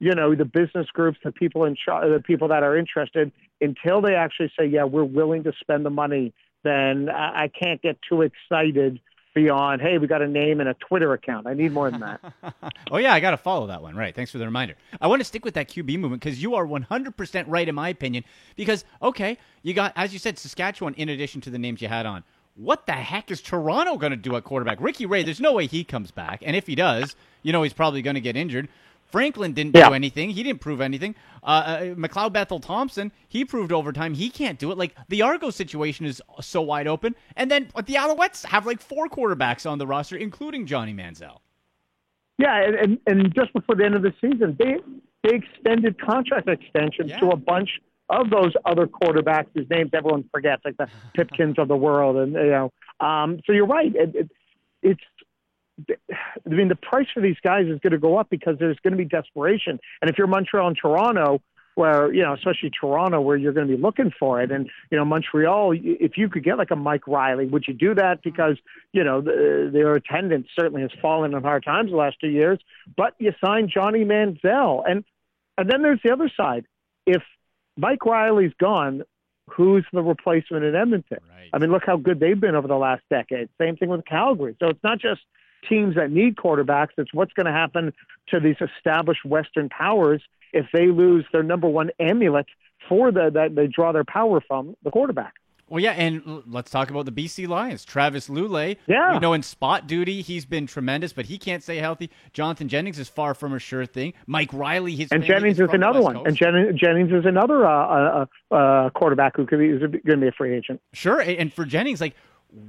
[0.00, 4.00] you know the business groups, the people in charge, the people that are interested, until
[4.00, 7.98] they actually say, "Yeah, we're willing to spend the money," then I, I can't get
[8.08, 9.00] too excited
[9.34, 9.80] beyond.
[9.82, 11.46] Hey, we got a name and a Twitter account.
[11.46, 12.20] I need more than that.
[12.90, 13.94] oh yeah, I got to follow that one.
[13.96, 14.14] Right.
[14.14, 14.74] Thanks for the reminder.
[15.00, 17.88] I want to stick with that QB movement because you are 100% right in my
[17.88, 18.24] opinion.
[18.56, 22.06] Because okay, you got as you said Saskatchewan in addition to the names you had
[22.06, 22.24] on.
[22.58, 24.80] What the heck is Toronto going to do at quarterback?
[24.80, 27.72] Ricky Ray, there's no way he comes back, and if he does, you know he's
[27.72, 28.68] probably going to get injured.
[29.06, 29.88] Franklin didn't Yeah.
[29.88, 30.30] do anything.
[30.30, 31.14] He didn't prove anything.
[31.42, 34.76] Uh, uh, McLeod Bethel Thompson, he proved over time he can't do it.
[34.76, 37.14] Like the Argo situation is so wide open.
[37.36, 41.38] And then the Alouettes have like four quarterbacks on the roster, including Johnny Manziel.
[42.38, 44.76] Yeah, and, and, and just before the end of the season, they
[45.22, 47.70] they extended contract extensions to a bunch
[48.10, 52.32] of those other quarterbacks whose names everyone forgets, like the Pipkins of the world, and
[52.32, 52.72] you know.
[53.00, 53.94] Um, so you're right.
[53.94, 54.30] It, it,
[54.82, 55.00] it's
[55.90, 58.92] I mean, the price for these guys is going to go up because there's going
[58.92, 59.78] to be desperation.
[60.00, 61.40] And if you're Montreal and Toronto,
[61.74, 64.98] where you know, especially Toronto, where you're going to be looking for it, and you
[64.98, 68.22] know, Montreal, if you could get like a Mike Reilly, would you do that?
[68.22, 68.56] Because
[68.92, 72.58] you know, the, their attendance certainly has fallen in hard times the last two years.
[72.96, 75.04] But you signed Johnny Manziel, and
[75.56, 76.64] and then there's the other side.
[77.06, 77.22] If
[77.78, 79.02] Mike Reilly's gone,
[79.48, 81.18] who's the replacement in Edmonton?
[81.30, 81.48] Right.
[81.52, 83.48] I mean, look how good they've been over the last decade.
[83.58, 84.56] Same thing with Calgary.
[84.58, 85.20] So it's not just
[85.68, 86.88] teams that need quarterbacks.
[86.98, 87.92] It's what's going to happen
[88.30, 90.22] to these established Western powers
[90.52, 92.46] if they lose their number one amulet
[92.88, 95.34] for the that they draw their power from the quarterback.
[95.68, 97.84] Well, yeah, and l- let's talk about the BC Lions.
[97.84, 98.76] Travis Lulay.
[98.86, 99.14] Yeah.
[99.14, 102.10] We know in spot duty he's been tremendous, but he can't stay healthy.
[102.32, 104.14] Jonathan Jennings is far from a sure thing.
[104.26, 106.16] Mike Reilly, his And Jennings is is from the another one.
[106.26, 110.16] And Jen, Jennings is another uh, uh, uh, quarterback who could be is going to
[110.16, 110.80] be a free agent.
[110.92, 112.14] Sure, and for Jennings, like,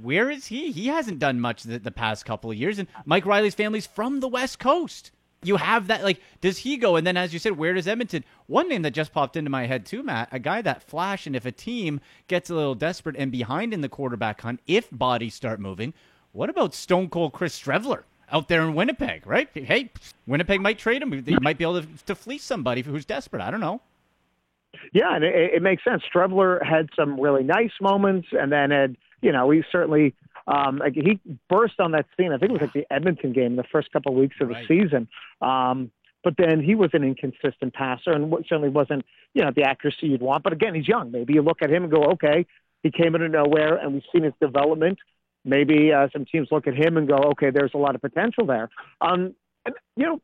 [0.02, 0.72] where is he?
[0.72, 4.20] He hasn't done much the, the past couple of years, and Mike Reilly's family's from
[4.20, 5.10] the West Coast.
[5.42, 6.96] You have that, like, does he go?
[6.96, 8.24] And then, as you said, where does Edmonton?
[8.46, 11.34] One name that just popped into my head too, Matt, a guy that flash, and
[11.34, 15.34] if a team gets a little desperate and behind in the quarterback hunt, if bodies
[15.34, 15.94] start moving,
[16.32, 18.02] what about Stone Cold Chris Streveler?
[18.32, 19.48] Out there in Winnipeg, right?
[19.54, 19.90] Hey,
[20.26, 21.24] Winnipeg might trade him.
[21.24, 23.42] They might be able to, to fleece somebody who's desperate.
[23.42, 23.80] I don't know.
[24.92, 26.02] Yeah, and it, it makes sense.
[26.14, 30.14] Strevler had some really nice moments, and then had you know he certainly
[30.50, 32.32] um, like he burst on that scene.
[32.32, 34.56] I think it was like the Edmonton game, the first couple of weeks of the
[34.66, 35.08] season.
[35.40, 35.92] Um,
[36.24, 40.20] but then he was an inconsistent passer, and certainly wasn't you know the accuracy you'd
[40.20, 40.42] want.
[40.42, 41.12] But again, he's young.
[41.12, 42.46] Maybe you look at him and go, okay,
[42.82, 44.98] he came out of nowhere, and we've seen his development.
[45.44, 48.44] Maybe uh, some teams look at him and go, okay, there's a lot of potential
[48.44, 48.68] there.
[49.00, 49.34] Um,
[49.64, 50.20] and you know,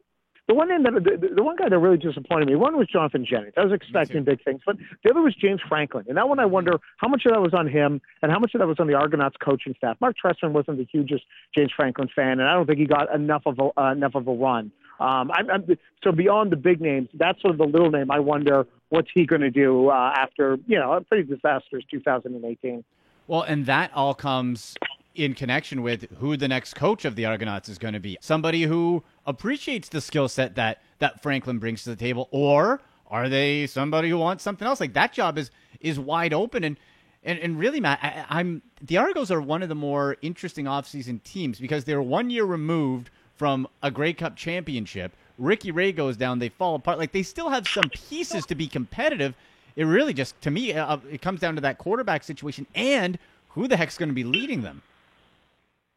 [0.49, 3.55] the one that the, the one guy that really disappointed me, one was Jonathan Jennings.
[3.57, 6.05] I was expecting big things, but the other was James Franklin.
[6.09, 8.55] And that one, I wonder how much of that was on him and how much
[8.55, 9.97] of that was on the Argonauts coaching staff.
[10.01, 13.42] Mark Trestman wasn't the hugest James Franklin fan, and I don't think he got enough
[13.44, 14.70] of a, uh, enough of a run.
[15.01, 15.66] Um, I'm, I'm,
[16.03, 18.11] so beyond the big names, that's sort of the little name.
[18.11, 22.84] I wonder what's he going to do uh, after you know a pretty disastrous 2018.
[23.26, 24.76] Well, and that all comes
[25.17, 28.19] in connection with who the next coach of the Argonauts is going to be.
[28.21, 33.29] Somebody who appreciates the skill set that that Franklin brings to the table, or are
[33.29, 34.81] they somebody who wants something else?
[34.81, 35.51] Like that job is
[35.81, 36.77] is wide open and.
[37.25, 41.21] And, and really, Matt, I, I'm the Argos are one of the more interesting offseason
[41.25, 45.12] teams because they're one year removed from a Grey Cup championship.
[45.39, 46.99] Ricky Ray goes down, they fall apart.
[46.99, 49.35] Like they still have some pieces to be competitive.
[49.75, 53.19] It really just, to me, uh, it comes down to that quarterback situation and
[53.51, 54.83] who the heck's going to be leading them.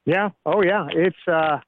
[0.09, 0.29] Yeah.
[0.45, 0.87] Oh, yeah.
[0.91, 1.59] It's uh,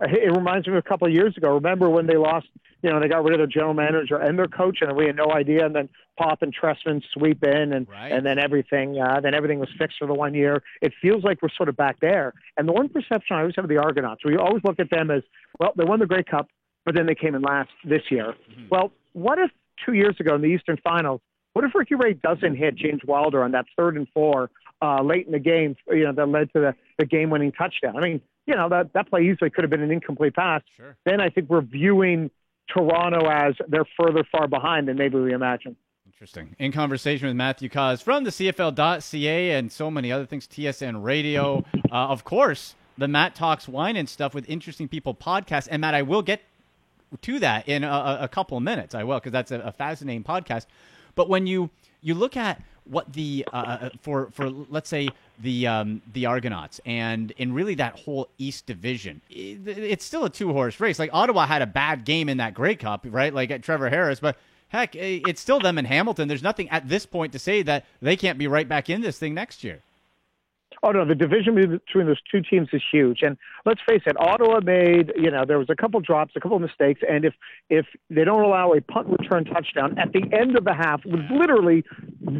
[0.00, 1.50] it reminds me of a couple of years ago.
[1.54, 2.46] Remember when they lost?
[2.82, 5.16] You know, they got rid of their general manager and their coach, and we had
[5.16, 5.66] no idea.
[5.66, 9.68] And then Popp and Trestman sweep in, and and then everything, uh, then everything was
[9.78, 10.62] fixed for the one year.
[10.80, 12.32] It feels like we're sort of back there.
[12.56, 15.10] And the one perception I always have of the Argonauts, we always look at them
[15.10, 15.22] as
[15.58, 15.72] well.
[15.76, 16.48] They won the Grey Cup,
[16.86, 18.34] but then they came in last this year.
[18.70, 19.50] Well, what if
[19.84, 21.20] two years ago in the Eastern Finals?
[21.52, 24.50] What if Ricky Ray doesn't hit James Wilder on that third and four
[24.82, 25.76] uh, late in the game?
[25.88, 27.96] You know, that led to the, the game-winning touchdown.
[27.96, 30.62] I mean, you know that that play easily could have been an incomplete pass.
[30.76, 30.96] Sure.
[31.04, 32.30] Then I think we're viewing
[32.68, 35.76] Toronto as they're further far behind than maybe we imagine.
[36.06, 36.54] Interesting.
[36.58, 41.64] In conversation with Matthew Cauz from the CFL.ca and so many other things, TSN Radio.
[41.90, 45.66] Uh, of course, the Matt Talks Wine and Stuff with Interesting People podcast.
[45.72, 46.40] And Matt, I will get
[47.22, 48.94] to that in a, a couple of minutes.
[48.94, 50.66] I will, because that's a, a fascinating podcast.
[51.16, 51.70] But when you
[52.00, 55.08] you look at what the uh, for for let's say
[55.38, 60.30] the um, the Argonauts and in really that whole East Division, it, it's still a
[60.30, 60.98] two horse race.
[60.98, 63.32] Like Ottawa had a bad game in that Grey Cup, right?
[63.32, 64.36] Like at Trevor Harris, but
[64.68, 66.28] heck, it's still them and Hamilton.
[66.28, 69.18] There's nothing at this point to say that they can't be right back in this
[69.18, 69.82] thing next year.
[70.82, 73.22] Oh no, the division between those two teams is huge.
[73.22, 76.58] And let's face it, Ottawa made you know there was a couple drops, a couple
[76.58, 77.34] mistakes, and if
[77.68, 81.20] if they don't allow a punt return touchdown at the end of the half with
[81.30, 81.84] literally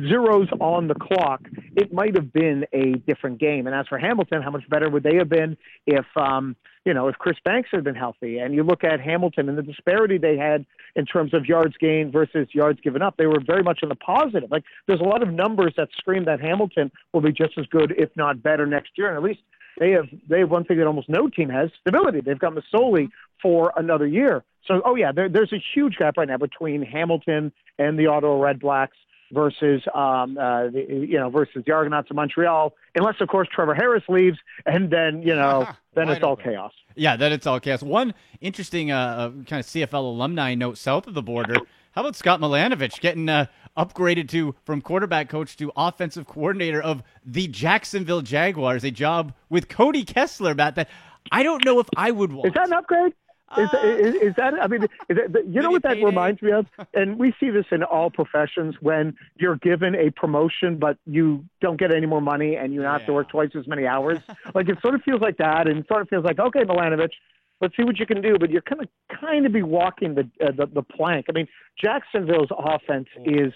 [0.09, 1.43] zeros on the clock,
[1.76, 3.66] it might have been a different game.
[3.66, 5.57] And as for Hamilton, how much better would they have been
[5.87, 8.39] if um, you know if Chris Banks had been healthy?
[8.39, 10.64] And you look at Hamilton and the disparity they had
[10.97, 13.95] in terms of yards gained versus yards given up, they were very much in the
[13.95, 14.51] positive.
[14.51, 17.95] Like there's a lot of numbers that scream that Hamilton will be just as good,
[17.97, 19.09] if not better, next year.
[19.09, 19.41] And at least
[19.78, 22.20] they have they have one thing that almost no team has: stability.
[22.20, 23.09] They've got Masoli
[23.43, 24.45] for another year.
[24.66, 28.41] So, oh yeah, there, there's a huge gap right now between Hamilton and the Ottawa
[28.41, 28.97] Red Blacks
[29.33, 33.74] versus um, uh, the, you know versus the Argonauts of Montreal, unless of course Trevor
[33.74, 36.72] Harris leaves, and then you know then it's all chaos.
[36.95, 37.83] Yeah, then it's all chaos.
[37.83, 41.57] One interesting uh, uh kind of CFL alumni note south of the border.
[41.93, 47.03] How about Scott Milanovich getting uh, upgraded to from quarterback coach to offensive coordinator of
[47.24, 50.76] the Jacksonville Jaguars, a job with Cody Kessler, Matt.
[50.76, 50.89] That
[51.33, 52.49] I don't know if I would want.
[52.49, 53.12] Is that an upgrade?
[53.59, 54.55] Is, uh, is, is, that?
[54.55, 56.66] I mean, is that, you know what that reminds me of?
[56.94, 61.78] And we see this in all professions when you're given a promotion, but you don't
[61.78, 64.18] get any more money, and you have to work twice as many hours.
[64.55, 67.12] like it sort of feels like that, and sort of feels like, okay, Milanovich,
[67.61, 68.36] let's see what you can do.
[68.38, 68.88] But you're kind of
[69.20, 71.26] kind of be walking the uh, the, the plank.
[71.28, 73.53] I mean, Jacksonville's offense is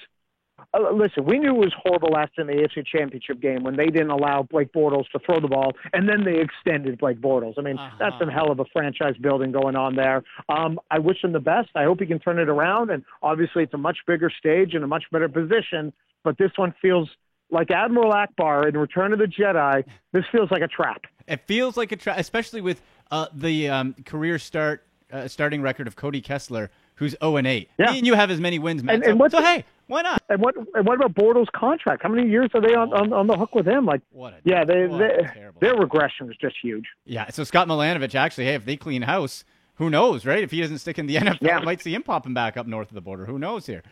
[0.72, 3.86] uh, listen, we knew it was horrible last in the AFC Championship game when they
[3.86, 7.54] didn't allow Blake Bortles to throw the ball, and then they extended Blake Bortles.
[7.58, 7.96] I mean, uh-huh.
[7.98, 10.22] that's some hell of a franchise building going on there.
[10.48, 11.70] Um, I wish him the best.
[11.74, 14.84] I hope he can turn it around, and obviously it's a much bigger stage and
[14.84, 15.92] a much better position.
[16.22, 17.08] But this one feels
[17.50, 19.84] like Admiral Ackbar in Return of the Jedi.
[20.12, 21.02] This feels like a trap.
[21.26, 25.86] It feels like a trap, especially with uh, the um, career start uh, starting record
[25.86, 27.68] of Cody Kessler, who's 0 and 8.
[27.78, 27.92] Yeah.
[27.92, 28.96] And you have as many wins, Matt.
[28.96, 30.22] And, and so, so hey, why not?
[30.28, 32.02] And what and what about Bortles' contract?
[32.02, 33.84] How many years are they on, on, on the hook with him?
[33.84, 35.28] Like, what yeah, they, they
[35.60, 36.84] their regression is just huge.
[37.04, 37.28] Yeah.
[37.30, 40.42] So Scott Milanovich, actually, hey, if they clean house, who knows, right?
[40.42, 41.58] If he doesn't stick in the NFL, yeah.
[41.60, 43.26] might see him popping back up north of the border.
[43.26, 43.82] Who knows here?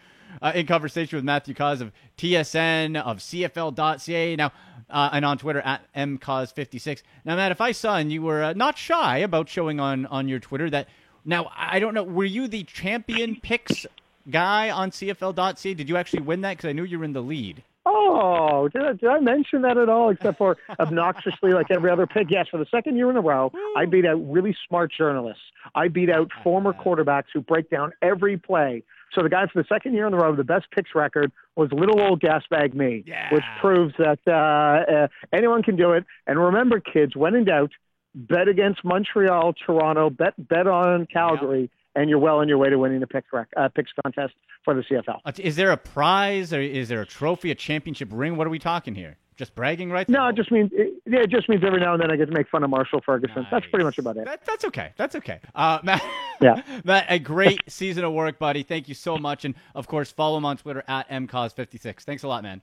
[0.40, 4.51] Uh, in conversation with Matthew Cauz of TSN of CFL.ca now,
[4.88, 7.03] uh, and on Twitter at mcause56.
[7.26, 10.28] Now, Matt, if I saw and you were uh, not shy about showing on on
[10.28, 10.88] your Twitter that
[11.24, 13.86] now I don't know, were you the champion picks
[14.31, 15.75] guy on CFL.ca.
[15.75, 16.57] Did you actually win that?
[16.57, 17.62] Because I knew you were in the lead.
[17.85, 20.11] Oh, did I, did I mention that at all?
[20.11, 22.29] Except for obnoxiously, like every other pick.
[22.31, 25.43] Yes, for the second year in a row, I beat out really smart journalists.
[25.75, 28.85] I beat out former quarterbacks who break down every play.
[29.14, 31.70] So the guy for the second year in a row, the best picks record was
[31.73, 33.33] little old gas bag me, yeah.
[33.33, 36.05] which proves that uh, uh, anyone can do it.
[36.27, 37.73] And remember, kids, when in doubt,
[38.14, 41.62] bet against Montreal, Toronto, bet bet on Calgary.
[41.62, 44.34] Yep and you're well on your way to winning the picks, rec- uh, picks contest
[44.64, 45.20] for the CFL.
[45.24, 48.36] Uh, is there a prize or is there a trophy, a championship ring?
[48.36, 49.16] What are we talking here?
[49.36, 50.11] Just bragging rights?
[50.11, 52.26] No, it just means it, yeah, it just means every now and then I get
[52.26, 53.43] to make fun of Marshall Ferguson.
[53.43, 53.47] Nice.
[53.51, 54.26] That's pretty much about it.
[54.26, 54.93] That, that's okay.
[54.97, 55.40] That's okay.
[55.55, 56.05] Uh, Matt,
[56.40, 58.62] yeah, Matt, a great season of work, buddy.
[58.62, 62.03] Thank you so much, and of course, follow him on Twitter at mcause56.
[62.03, 62.61] Thanks a lot, man.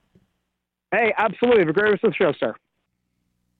[0.92, 1.62] Hey, absolutely.
[1.62, 2.56] Have a great rest of the show, sir.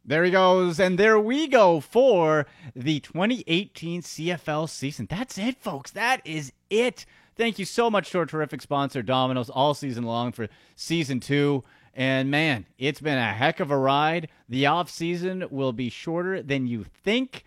[0.10, 5.06] There he goes, and there we go for the 2018 CFL season.
[5.08, 5.92] That's it, folks.
[5.92, 7.06] That is it.
[7.36, 11.64] Thank you so much to our terrific sponsor, Domino's, all season long for season two.
[11.94, 14.30] And man, it's been a heck of a ride.
[14.50, 17.44] The off season will be shorter than you think.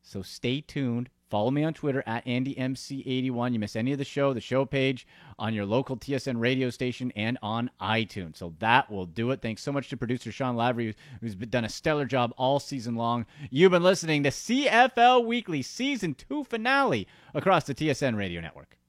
[0.00, 3.52] So stay tuned Follow me on Twitter at AndyMC81.
[3.52, 5.06] You miss any of the show, the show page
[5.38, 8.36] on your local TSN radio station and on iTunes.
[8.36, 9.40] So that will do it.
[9.40, 13.26] Thanks so much to producer Sean Lavery, who's done a stellar job all season long.
[13.48, 18.79] You've been listening to CFL Weekly Season 2 finale across the TSN radio network.